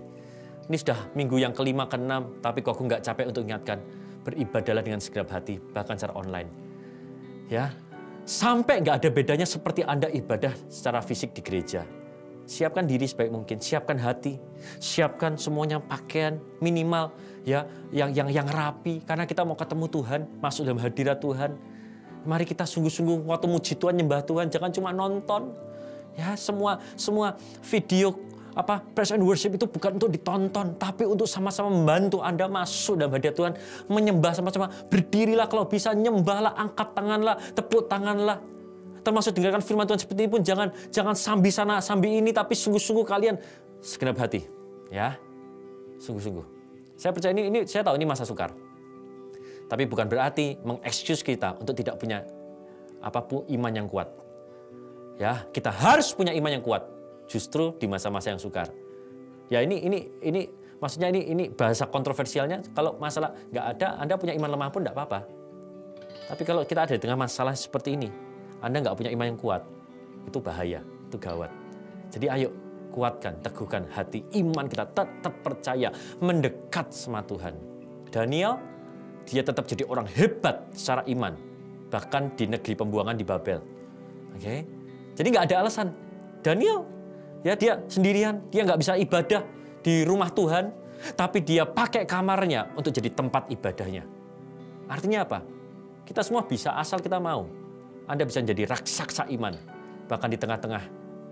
[0.65, 3.81] Ini sudah minggu yang kelima, keenam, tapi kok aku nggak capek untuk ingatkan,
[4.25, 6.49] beribadahlah dengan segenap hati, bahkan secara online.
[7.45, 7.69] Ya,
[8.25, 11.85] sampai nggak ada bedanya seperti Anda ibadah secara fisik di gereja.
[12.45, 14.37] Siapkan diri sebaik mungkin, siapkan hati,
[14.77, 17.09] siapkan semuanya pakaian minimal
[17.41, 21.57] ya yang yang yang rapi karena kita mau ketemu Tuhan, masuk dalam hadirat Tuhan.
[22.25, 25.53] Mari kita sungguh-sungguh waktu muji Tuhan, nyembah Tuhan, jangan cuma nonton.
[26.17, 28.13] Ya, semua semua video
[28.55, 33.11] apa praise and worship itu bukan untuk ditonton, tapi untuk sama-sama membantu Anda masuk dalam
[33.11, 33.53] hadirat Tuhan,
[33.91, 34.71] menyembah sama-sama.
[34.87, 38.39] Berdirilah kalau bisa, nyembahlah, angkat tanganlah, tepuk tanganlah.
[39.03, 43.05] Termasuk dengarkan firman Tuhan seperti ini pun jangan jangan sambi sana sambi ini tapi sungguh-sungguh
[43.05, 43.37] kalian
[43.83, 44.47] segenap hati
[44.89, 45.19] ya.
[46.01, 46.41] Sungguh-sungguh.
[46.95, 48.55] Saya percaya ini ini saya tahu ini masa sukar.
[49.67, 52.23] Tapi bukan berarti mengexcuse kita untuk tidak punya
[53.03, 54.09] apa pun iman yang kuat.
[55.21, 56.94] Ya kita harus punya iman yang kuat
[57.25, 58.69] justru di masa-masa yang sukar
[59.49, 60.41] ya ini ini ini
[60.77, 64.95] maksudnya ini ini bahasa kontroversialnya kalau masalah nggak ada anda punya iman lemah pun tidak
[64.97, 65.19] apa-apa
[66.25, 68.09] tapi kalau kita ada di tengah masalah seperti ini
[68.65, 69.61] anda nggak punya iman yang kuat,
[70.25, 71.53] itu bahaya, itu gawat.
[72.09, 72.49] Jadi ayo
[72.89, 77.53] kuatkan, teguhkan hati iman kita tetap percaya, mendekat sama Tuhan.
[78.09, 78.57] Daniel,
[79.29, 81.37] dia tetap jadi orang hebat secara iman,
[81.93, 83.59] bahkan di negeri pembuangan di Babel.
[84.33, 84.59] Oke, okay?
[85.13, 85.93] jadi nggak ada alasan.
[86.41, 86.87] Daniel,
[87.45, 89.45] ya dia sendirian, dia nggak bisa ibadah
[89.85, 90.73] di rumah Tuhan,
[91.13, 94.01] tapi dia pakai kamarnya untuk jadi tempat ibadahnya.
[94.89, 95.39] Artinya apa?
[96.09, 97.45] Kita semua bisa asal kita mau.
[98.09, 99.53] Anda bisa menjadi raksasa iman,
[100.09, 100.83] bahkan di tengah-tengah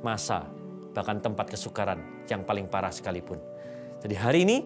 [0.05, 0.45] masa,
[0.93, 1.97] bahkan tempat kesukaran
[2.29, 3.41] yang paling parah sekalipun.
[4.05, 4.57] Jadi hari ini,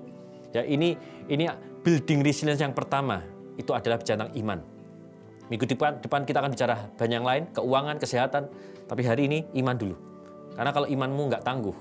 [0.52, 0.96] ya ini
[1.32, 1.48] ini
[1.84, 3.24] building resilience yang pertama
[3.56, 4.60] itu adalah bicara tentang iman.
[5.48, 8.52] Minggu depan, depan kita akan bicara banyak yang lain, keuangan, kesehatan.
[8.88, 9.96] Tapi hari ini iman dulu.
[10.58, 11.78] Karena kalau imanmu nggak tangguh,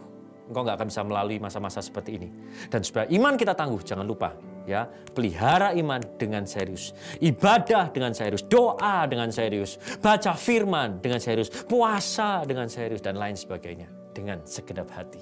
[0.52, 2.28] engkau nggak akan bisa melalui masa-masa seperti ini.
[2.68, 4.36] Dan supaya iman kita tangguh, jangan lupa
[4.66, 4.84] ya
[5.14, 6.92] pelihara iman dengan serius.
[7.22, 13.38] Ibadah dengan serius doa dengan serius baca firman dengan serius puasa dengan serius dan lain
[13.38, 13.88] sebagainya.
[14.12, 15.20] Dengan segenap hati.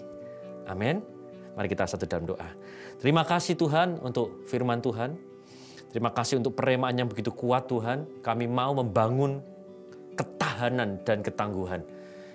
[0.71, 1.03] Amin.
[1.55, 2.51] Mari kita satu dalam doa.
[2.99, 5.15] Terima kasih Tuhan untuk firman Tuhan.
[5.95, 8.23] Terima kasih untuk peremaan yang begitu kuat Tuhan.
[8.23, 9.39] Kami mau membangun
[10.15, 11.83] ketahanan dan ketangguhan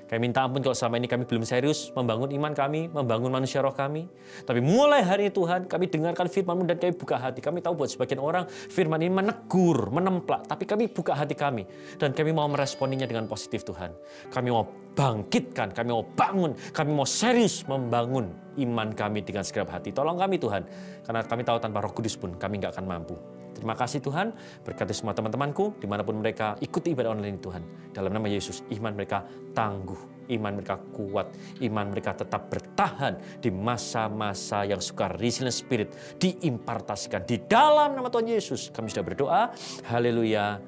[0.10, 3.70] kami minta ampun kalau selama ini kami belum serius membangun iman kami, membangun manusia roh
[3.70, 4.10] kami.
[4.42, 7.46] Tapi mulai hari ini Tuhan, kami dengarkan firman-Mu dan kami buka hati.
[7.46, 10.50] Kami tahu buat sebagian orang firman ini menegur, menemplak.
[10.50, 11.70] Tapi kami buka hati kami.
[12.02, 13.94] Dan kami mau meresponinya dengan positif Tuhan.
[14.34, 14.66] Kami mau
[15.00, 19.96] bangkitkan, kami mau bangun, kami mau serius membangun iman kami dengan segenap hati.
[19.96, 20.68] Tolong kami Tuhan,
[21.08, 23.16] karena kami tahu tanpa roh kudus pun kami nggak akan mampu.
[23.56, 27.64] Terima kasih Tuhan, berkati semua teman-temanku di mana pun mereka ikuti ibadah online ini Tuhan.
[27.96, 29.24] Dalam nama Yesus, iman mereka
[29.56, 31.32] tangguh, iman mereka kuat,
[31.64, 35.90] iman mereka tetap bertahan di masa-masa yang suka resilient spirit
[36.20, 37.24] diimpartasikan.
[37.24, 39.42] Di dalam nama Tuhan Yesus kami sudah berdoa.
[39.88, 40.60] Haleluya.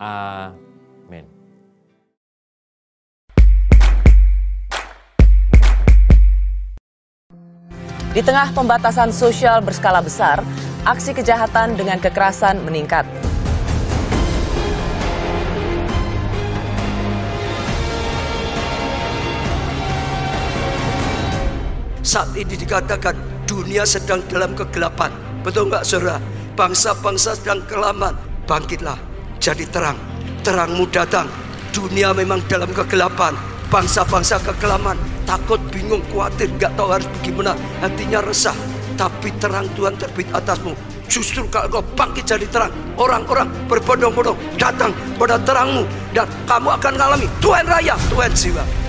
[0.00, 0.73] Amin.
[8.14, 10.38] Di tengah pembatasan sosial berskala besar,
[10.86, 13.02] aksi kejahatan dengan kekerasan meningkat.
[22.06, 23.18] Saat ini dikatakan
[23.50, 25.10] dunia sedang dalam kegelapan.
[25.42, 26.22] Betul nggak saudara?
[26.54, 28.14] Bangsa-bangsa sedang kelaman.
[28.46, 28.94] Bangkitlah,
[29.42, 29.98] jadi terang.
[30.46, 31.26] Terangmu datang.
[31.74, 33.34] Dunia memang dalam kegelapan.
[33.74, 35.13] Bangsa-bangsa kekelaman.
[35.24, 37.52] Takut, bingung, khawatir, nggak tahu harus bagaimana.
[37.80, 38.56] Hatinya resah.
[38.94, 40.76] Tapi terang Tuhan terbit atasmu.
[41.10, 45.84] Justru kalau kau bangkit jadi terang, orang-orang berbondong-bondong datang pada terangmu
[46.16, 48.83] dan kamu akan mengalami Tuhan raya, Tuhan jiwa.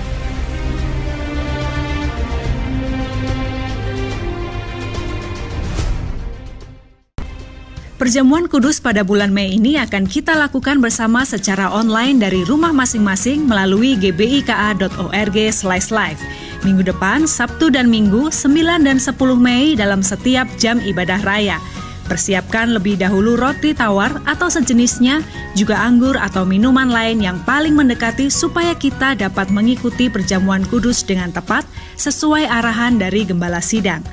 [7.96, 13.48] Perjamuan kudus pada bulan Mei ini akan kita lakukan bersama secara online dari rumah masing-masing
[13.48, 15.36] melalui gbika.org
[15.72, 16.20] live.
[16.60, 21.56] Minggu depan, Sabtu dan Minggu, 9 dan 10 Mei dalam setiap jam ibadah raya.
[22.04, 25.24] Persiapkan lebih dahulu roti tawar atau sejenisnya,
[25.56, 31.32] juga anggur atau minuman lain yang paling mendekati supaya kita dapat mengikuti perjamuan kudus dengan
[31.32, 31.64] tepat
[31.96, 34.04] sesuai arahan dari gembala sidang.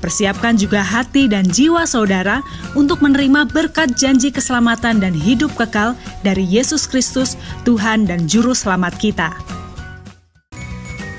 [0.00, 2.40] Persiapkan juga hati dan jiwa saudara
[2.72, 5.92] untuk menerima berkat janji keselamatan dan hidup kekal
[6.24, 7.36] dari Yesus Kristus,
[7.68, 9.36] Tuhan dan Juru Selamat kita.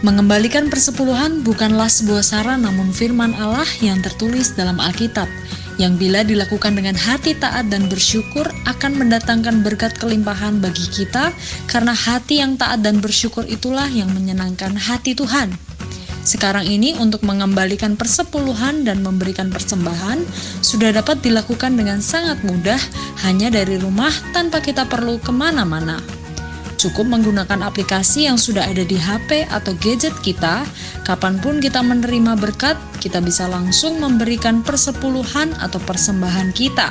[0.01, 5.29] Mengembalikan persepuluhan bukanlah sebuah saran namun firman Allah yang tertulis dalam Alkitab
[5.77, 11.33] yang bila dilakukan dengan hati taat dan bersyukur akan mendatangkan berkat kelimpahan bagi kita
[11.65, 15.70] karena hati yang taat dan bersyukur itulah yang menyenangkan hati Tuhan.
[16.21, 20.21] Sekarang ini untuk mengembalikan persepuluhan dan memberikan persembahan
[20.61, 22.77] sudah dapat dilakukan dengan sangat mudah
[23.25, 25.97] hanya dari rumah tanpa kita perlu ke mana-mana.
[26.81, 30.65] Cukup menggunakan aplikasi yang sudah ada di HP atau gadget kita,
[31.05, 36.89] kapan pun kita menerima berkat, kita bisa langsung memberikan persepuluhan atau persembahan kita.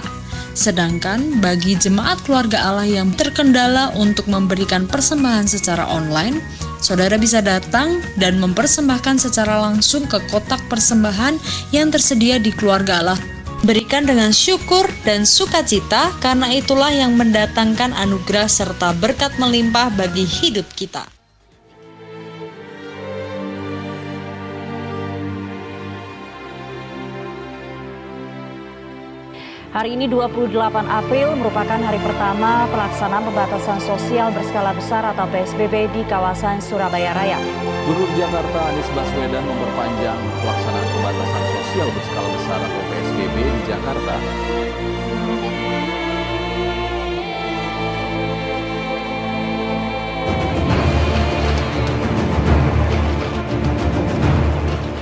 [0.55, 6.39] Sedangkan bagi jemaat keluarga Allah yang terkendala untuk memberikan persembahan secara online,
[6.81, 11.37] saudara bisa datang dan mempersembahkan secara langsung ke kotak persembahan
[11.71, 13.21] yang tersedia di keluarga Allah.
[13.61, 20.65] Berikan dengan syukur dan sukacita, karena itulah yang mendatangkan anugerah serta berkat melimpah bagi hidup
[20.73, 21.20] kita.
[29.71, 30.51] Hari ini 28
[30.91, 37.39] April merupakan hari pertama pelaksanaan pembatasan sosial berskala besar atau PSBB di kawasan Surabaya Raya.
[37.87, 44.15] Gubernur Jakarta Anies Baswedan memperpanjang pelaksanaan pembatasan sosial berskala besar atau PSBB di Jakarta.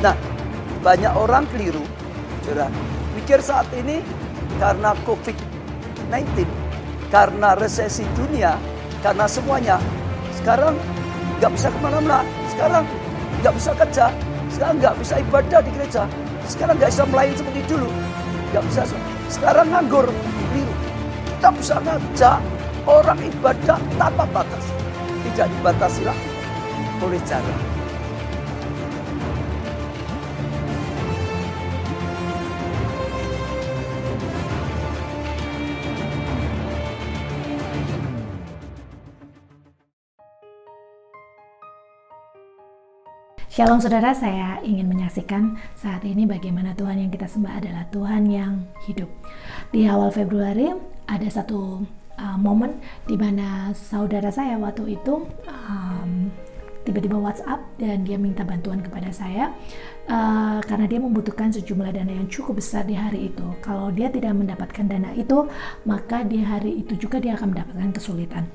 [0.04, 0.16] Nah,
[0.84, 1.84] banyak orang keliru,
[2.44, 2.68] saudara.
[3.16, 4.17] Pikir saat ini
[4.56, 6.48] karena COVID-19,
[7.12, 8.56] karena resesi dunia,
[9.04, 9.76] karena semuanya.
[10.32, 10.72] Sekarang
[11.38, 12.84] nggak bisa ke mana-mana, sekarang
[13.44, 14.06] nggak bisa kerja,
[14.48, 16.02] sekarang nggak bisa ibadah di gereja,
[16.48, 17.88] sekarang nggak bisa melayani seperti dulu,
[18.50, 18.82] nggak bisa.
[19.28, 20.08] Sekarang nganggur.
[21.38, 22.42] Kita bisa ngajak
[22.82, 24.64] orang ibadah tanpa batas,
[25.22, 26.18] tidak dibatasi lah
[26.98, 27.77] oleh cara.
[43.58, 48.62] Shalom saudara, saya ingin menyaksikan saat ini bagaimana Tuhan yang kita sembah adalah Tuhan yang
[48.86, 49.10] hidup.
[49.74, 50.70] Di awal Februari
[51.10, 51.82] ada satu
[52.22, 52.78] uh, momen
[53.10, 56.30] di mana saudara saya waktu itu um,
[56.86, 59.50] tiba-tiba WhatsApp dan dia minta bantuan kepada saya
[60.06, 63.58] uh, karena dia membutuhkan sejumlah dana yang cukup besar di hari itu.
[63.58, 65.50] Kalau dia tidak mendapatkan dana itu,
[65.82, 68.46] maka di hari itu juga dia akan mendapatkan kesulitan.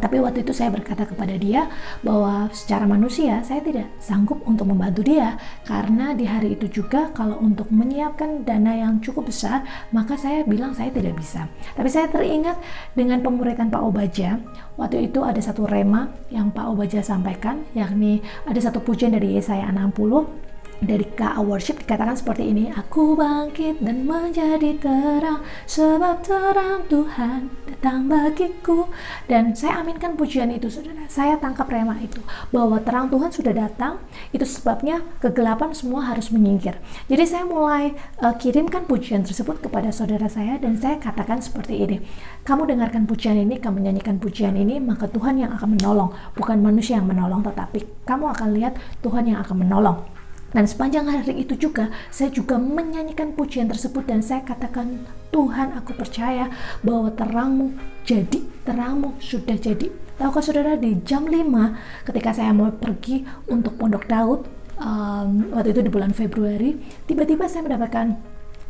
[0.00, 1.68] Tapi waktu itu saya berkata kepada dia
[2.00, 5.36] bahwa secara manusia saya tidak sanggup untuk membantu dia.
[5.68, 9.62] Karena di hari itu juga kalau untuk menyiapkan dana yang cukup besar
[9.92, 11.46] maka saya bilang saya tidak bisa.
[11.76, 12.56] Tapi saya teringat
[12.96, 14.40] dengan pemuritan Pak Obaja.
[14.80, 19.68] Waktu itu ada satu rema yang Pak Obaja sampaikan yakni ada satu pujian dari Yesaya
[19.68, 20.49] 60
[20.80, 28.08] dari KA Worship dikatakan seperti ini Aku bangkit dan menjadi terang Sebab terang Tuhan datang
[28.08, 28.88] bagiku.
[29.28, 31.04] Dan saya aminkan pujian itu saudara.
[31.06, 34.00] Saya tangkap rema itu Bahwa terang Tuhan sudah datang
[34.32, 36.80] Itu sebabnya kegelapan semua harus menyingkir.
[37.08, 37.92] Jadi saya mulai
[38.24, 41.96] uh, kirimkan pujian tersebut kepada saudara saya Dan saya katakan seperti ini
[42.44, 46.96] Kamu dengarkan pujian ini, kamu nyanyikan pujian ini Maka Tuhan yang akan menolong Bukan manusia
[46.96, 48.74] yang menolong Tetapi kamu akan lihat
[49.04, 50.19] Tuhan yang akan menolong
[50.50, 55.94] dan sepanjang hari itu juga, saya juga menyanyikan pujian tersebut dan saya katakan, Tuhan aku
[55.94, 56.50] percaya
[56.82, 59.94] bahwa terangmu jadi, terangmu sudah jadi.
[60.18, 64.40] Tahukah saudara di jam 5 ketika saya mau pergi untuk Pondok Daud,
[64.76, 68.18] um, waktu itu di bulan Februari, tiba-tiba saya mendapatkan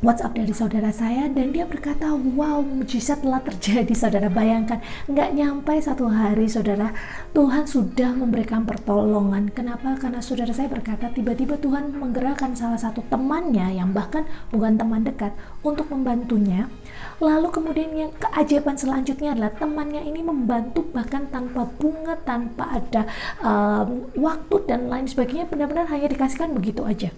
[0.01, 4.33] WhatsApp dari saudara saya dan dia berkata, wow mujizat telah terjadi saudara.
[4.33, 6.97] Bayangkan nggak nyampe satu hari saudara
[7.37, 9.53] Tuhan sudah memberikan pertolongan.
[9.53, 10.01] Kenapa?
[10.01, 15.37] Karena saudara saya berkata tiba-tiba Tuhan menggerakkan salah satu temannya yang bahkan bukan teman dekat
[15.61, 16.73] untuk membantunya.
[17.21, 23.05] Lalu kemudian yang keajaiban selanjutnya adalah temannya ini membantu bahkan tanpa bunga tanpa ada
[23.45, 25.45] um, waktu dan lain sebagainya.
[25.45, 27.13] Benar-benar hanya dikasihkan begitu aja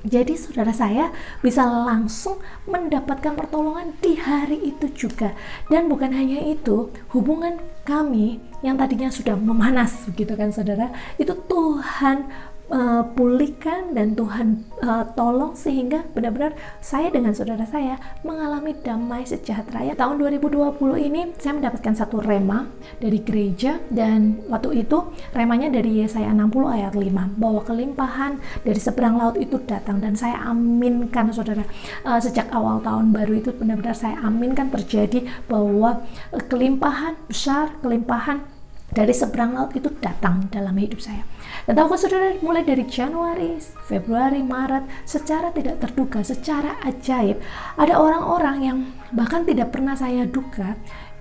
[0.00, 1.12] jadi saudara saya
[1.44, 5.36] bisa langsung mendapatkan pertolongan di hari itu juga.
[5.68, 12.28] Dan bukan hanya itu, hubungan kami yang tadinya sudah memanas gitu kan saudara, itu Tuhan
[12.70, 19.84] uh, pulihkan dan Tuhan uh, tolong sehingga benar-benar saya dengan saudara saya mengalami damai sejahtera.
[19.84, 22.70] Ya, tahun 2020 ini saya mendapatkan satu rema
[23.02, 29.18] dari gereja dan waktu itu remanya dari Yesaya 60 ayat 5 bahwa kelimpahan dari seberang
[29.18, 31.66] laut itu datang dan saya aminkan saudara
[32.06, 36.06] uh, sejak awal tahun baru itu benar-benar saya aminkan terjadi bahwa
[36.48, 38.46] kelimpahan besar, kelimpahan
[38.90, 41.22] dari seberang laut itu datang dalam hidup saya.
[41.70, 43.54] Dan tahukah saudara, mulai dari Januari,
[43.86, 47.38] Februari, Maret, secara tidak terduga, secara ajaib,
[47.78, 48.78] ada orang-orang yang
[49.14, 50.74] bahkan tidak pernah saya duga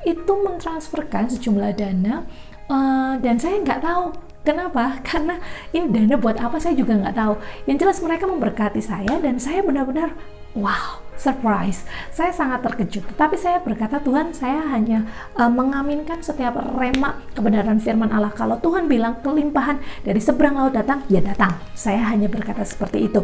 [0.10, 2.26] itu mentransferkan sejumlah dana
[2.66, 4.10] uh, dan saya nggak tahu
[4.42, 4.98] Kenapa?
[5.06, 5.38] Karena
[5.70, 7.38] ini dana buat apa saya juga nggak tahu.
[7.70, 10.18] Yang jelas mereka memberkati saya dan saya benar-benar
[10.58, 11.86] wow, surprise.
[12.10, 13.06] Saya sangat terkejut.
[13.14, 15.06] Tapi saya berkata Tuhan, saya hanya
[15.36, 18.34] uh, mengaminkan setiap remak kebenaran firman Allah.
[18.34, 21.60] Kalau Tuhan bilang kelimpahan dari seberang laut datang, ya datang.
[21.76, 23.22] Saya hanya berkata seperti itu.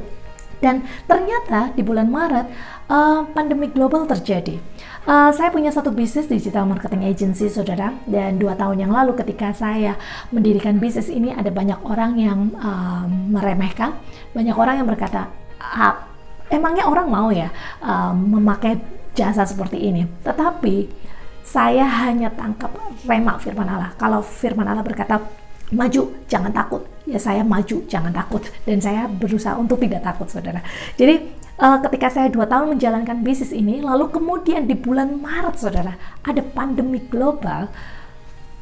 [0.55, 2.47] Dan ternyata di bulan Maret
[2.87, 4.57] uh, pandemi global terjadi.
[5.05, 7.93] Uh, saya punya satu bisnis digital marketing agency, saudara.
[8.09, 9.99] Dan dua tahun yang lalu, ketika saya
[10.33, 13.99] mendirikan bisnis ini, ada banyak orang yang uh, meremehkan,
[14.33, 15.29] banyak orang yang berkata,
[15.61, 16.14] ah,
[16.49, 17.49] emangnya orang mau ya
[17.81, 18.77] uh, memakai
[19.15, 20.05] jasa seperti ini?
[20.21, 21.05] Tetapi
[21.45, 22.73] saya hanya tangkap
[23.05, 23.93] remak firman Allah.
[23.95, 25.21] Kalau firman Allah berkata
[25.71, 26.81] maju, jangan takut.
[27.05, 28.41] Ya saya maju, jangan takut.
[28.65, 30.61] Dan saya berusaha untuk tidak takut, saudara.
[30.97, 31.31] Jadi
[31.61, 35.93] uh, ketika saya dua tahun menjalankan bisnis ini, lalu kemudian di bulan Maret, saudara,
[36.25, 37.69] ada pandemi global.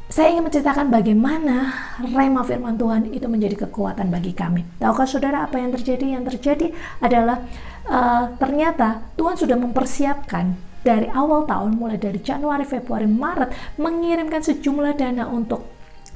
[0.04, 4.60] Saya ingin menceritakan bagaimana rema firman Tuhan itu menjadi kekuatan bagi kami.
[4.76, 6.20] Tahukah saudara apa yang terjadi?
[6.20, 7.40] Yang terjadi adalah
[7.88, 10.52] uh, ternyata Tuhan sudah mempersiapkan
[10.84, 15.64] dari awal tahun, mulai dari Januari, Februari, Maret, mengirimkan sejumlah dana untuk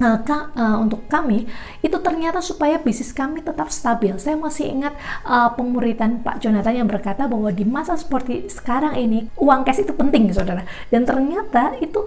[0.04, 1.48] uh, ka, uh, untuk kami
[1.80, 4.12] itu ternyata supaya bisnis kami tetap stabil.
[4.20, 4.92] Saya masih ingat
[5.24, 9.96] uh, pemuritan Pak Jonathan yang berkata bahwa di masa seperti sekarang ini uang cash itu
[9.96, 10.68] penting, saudara.
[10.92, 12.04] Dan ternyata itu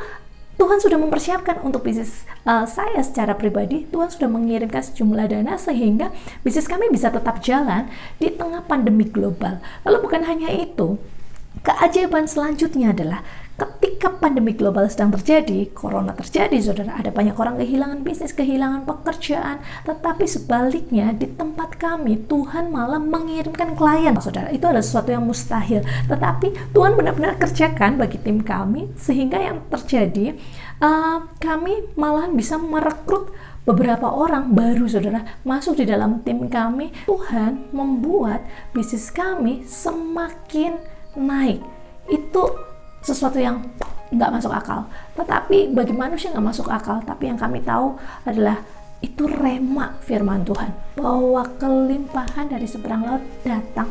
[0.62, 3.90] Tuhan sudah mempersiapkan untuk bisnis uh, saya secara pribadi.
[3.90, 6.14] Tuhan sudah mengirimkan sejumlah dana sehingga
[6.46, 7.90] bisnis kami bisa tetap jalan
[8.22, 9.58] di tengah pandemi global.
[9.82, 11.02] Lalu bukan hanya itu,
[11.66, 13.26] keajaiban selanjutnya adalah
[13.62, 19.62] ketika pandemi global sedang terjadi, corona terjadi, saudara, ada banyak orang kehilangan bisnis, kehilangan pekerjaan,
[19.86, 24.50] tetapi sebaliknya di tempat kami Tuhan malah mengirimkan klien, saudara.
[24.50, 30.34] Itu adalah sesuatu yang mustahil, tetapi Tuhan benar-benar kerjakan bagi tim kami sehingga yang terjadi
[30.82, 33.30] uh, kami malah bisa merekrut
[33.62, 36.90] beberapa orang baru saudara masuk di dalam tim kami.
[37.06, 38.42] Tuhan membuat
[38.74, 40.82] bisnis kami semakin
[41.14, 41.62] naik.
[42.10, 42.71] Itu
[43.02, 43.62] sesuatu yang
[44.12, 44.86] nggak masuk akal.
[45.18, 47.02] Tetapi bagi manusia nggak masuk akal.
[47.04, 48.62] Tapi yang kami tahu adalah
[49.02, 53.90] itu rema firman Tuhan bahwa kelimpahan dari seberang laut datang.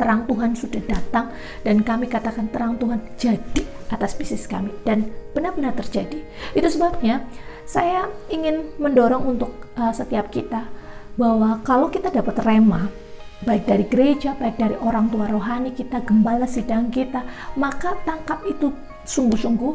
[0.00, 1.28] Terang Tuhan sudah datang
[1.60, 3.62] dan kami katakan terang Tuhan jadi
[3.92, 6.24] atas bisnis kami dan benar-benar terjadi.
[6.56, 7.28] Itu sebabnya
[7.68, 10.72] saya ingin mendorong untuk uh, setiap kita
[11.20, 12.88] bahwa kalau kita dapat rema
[13.40, 17.24] baik dari gereja, baik dari orang tua rohani kita, gembala sidang kita,
[17.56, 18.72] maka tangkap itu
[19.08, 19.74] sungguh-sungguh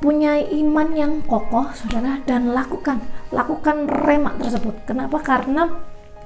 [0.00, 3.00] punya iman yang kokoh, saudara, dan lakukan,
[3.32, 4.74] lakukan remak tersebut.
[4.84, 5.20] Kenapa?
[5.20, 5.68] Karena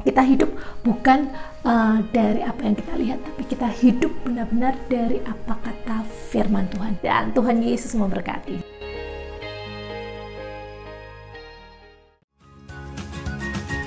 [0.02, 0.50] kita hidup
[0.86, 1.30] bukan
[1.66, 6.98] uh, dari apa yang kita lihat, tapi kita hidup benar-benar dari apa kata firman Tuhan.
[7.02, 8.78] Dan Tuhan Yesus memberkati.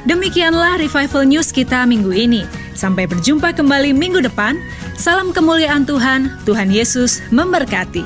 [0.02, 2.61] Demikianlah Revival News kita minggu ini.
[2.82, 4.58] Sampai berjumpa kembali minggu depan.
[4.98, 8.02] Salam kemuliaan Tuhan, Tuhan Yesus memberkati.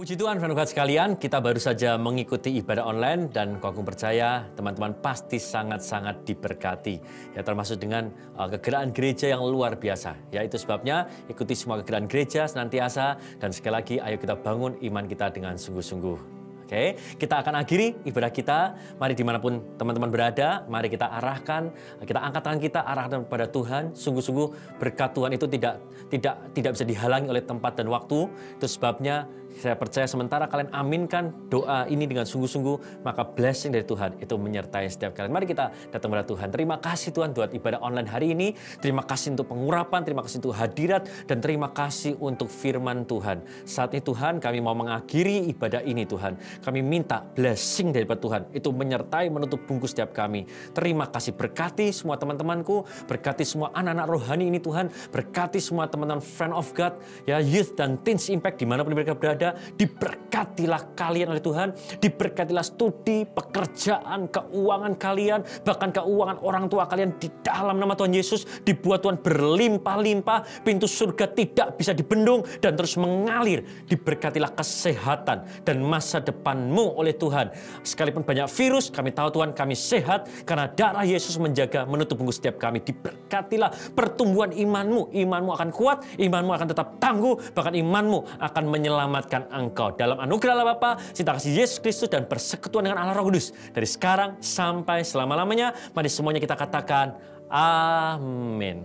[0.00, 5.36] Puji Tuhan, Fanukat sekalian, kita baru saja mengikuti ibadah online dan kau percaya teman-teman pasti
[5.36, 6.96] sangat-sangat diberkati.
[7.36, 8.08] Ya termasuk dengan
[8.40, 10.16] uh, kegeraan gereja yang luar biasa.
[10.32, 15.04] Ya itu sebabnya ikuti semua kegeraan gereja senantiasa dan sekali lagi ayo kita bangun iman
[15.04, 16.37] kita dengan sungguh-sungguh.
[16.68, 18.76] Oke, kita akan akhiri ibadah kita.
[19.00, 21.72] Mari di mana pun teman-teman berada, mari kita arahkan,
[22.04, 23.96] kita angkat tangan kita arahkan kepada Tuhan.
[23.96, 25.80] Sungguh-sungguh berkat Tuhan itu tidak
[26.12, 28.28] tidak tidak bisa dihalangi oleh tempat dan waktu.
[28.60, 29.24] Itu sebabnya
[29.56, 34.86] saya percaya sementara kalian aminkan doa ini dengan sungguh-sungguh, maka blessing dari Tuhan itu menyertai
[34.92, 35.32] setiap kalian.
[35.32, 36.48] Mari kita datang kepada Tuhan.
[36.52, 38.52] Terima kasih Tuhan buat ibadah online hari ini.
[38.78, 43.42] Terima kasih untuk pengurapan, terima kasih untuk hadirat, dan terima kasih untuk firman Tuhan.
[43.64, 46.36] Saat ini Tuhan kami mau mengakhiri ibadah ini Tuhan.
[46.62, 48.50] Kami minta blessing dari Tuhan.
[48.52, 50.44] Itu menyertai menutup bungkus setiap kami.
[50.74, 56.54] Terima kasih berkati semua teman-temanku, berkati semua anak-anak rohani ini Tuhan, berkati semua teman-teman friend
[56.54, 61.42] of God, ya youth dan teens impact di mana pun mereka berada, diberkatilah kalian oleh
[61.44, 68.12] Tuhan, diberkatilah studi, pekerjaan, keuangan kalian, bahkan keuangan orang tua kalian di dalam nama Tuhan
[68.14, 73.62] Yesus dibuat Tuhan berlimpah-limpah, pintu surga tidak bisa dibendung dan terus mengalir.
[73.86, 77.52] Diberkatilah kesehatan dan masa depanmu oleh Tuhan.
[77.84, 82.56] Sekalipun banyak virus, kami tahu Tuhan kami sehat karena darah Yesus menjaga menutup bungkus setiap
[82.56, 82.80] kami.
[82.80, 89.92] Diberkatilah pertumbuhan imanmu, imanmu akan kuat, imanmu akan tetap tangguh, bahkan imanmu akan menyelamatkan engkau.
[89.92, 93.52] Dalam anugerah Allah Bapa, cinta kasih Yesus Kristus dan persekutuan dengan Allah Roh Kudus.
[93.52, 97.20] Dari sekarang sampai selama-lamanya, mari semuanya kita katakan,
[97.52, 98.84] Amin.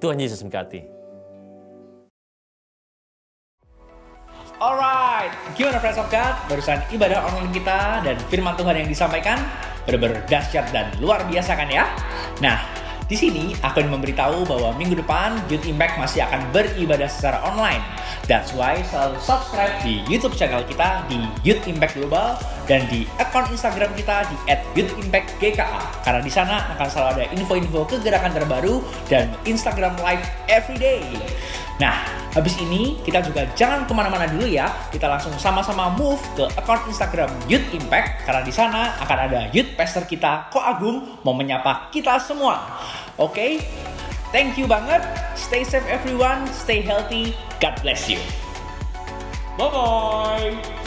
[0.00, 0.94] Tuhan Yesus memberkati.
[4.62, 6.32] Alright, gimana friends of God?
[6.46, 9.36] Barusan ibadah online kita dan firman Tuhan yang disampaikan
[9.84, 11.84] benar-benar dahsyat dan luar biasa kan ya?
[12.40, 17.84] Nah, di sini ingin memberitahu bahwa minggu depan Youth Impact masih akan beribadah secara online.
[18.24, 23.44] That's why selalu subscribe di YouTube channel kita di Youth Impact Global dan di akun
[23.52, 24.36] Instagram kita di
[24.80, 26.00] @youthimpactgka.
[26.00, 28.80] Karena di sana akan selalu ada info-info kegerakan terbaru
[29.12, 31.04] dan Instagram Live everyday.
[31.82, 34.70] Nah, habis ini kita juga jangan ke mana-mana dulu ya.
[34.94, 39.74] Kita langsung sama-sama move ke akun Instagram Youth Impact karena di sana akan ada Youth
[39.74, 42.62] Pastor kita Ko Agung mau menyapa kita semua.
[43.18, 43.58] Oke,
[44.30, 45.02] thank you banget.
[45.34, 47.34] Stay safe everyone, stay healthy.
[47.58, 48.22] God bless you.
[49.58, 50.83] Bye bye.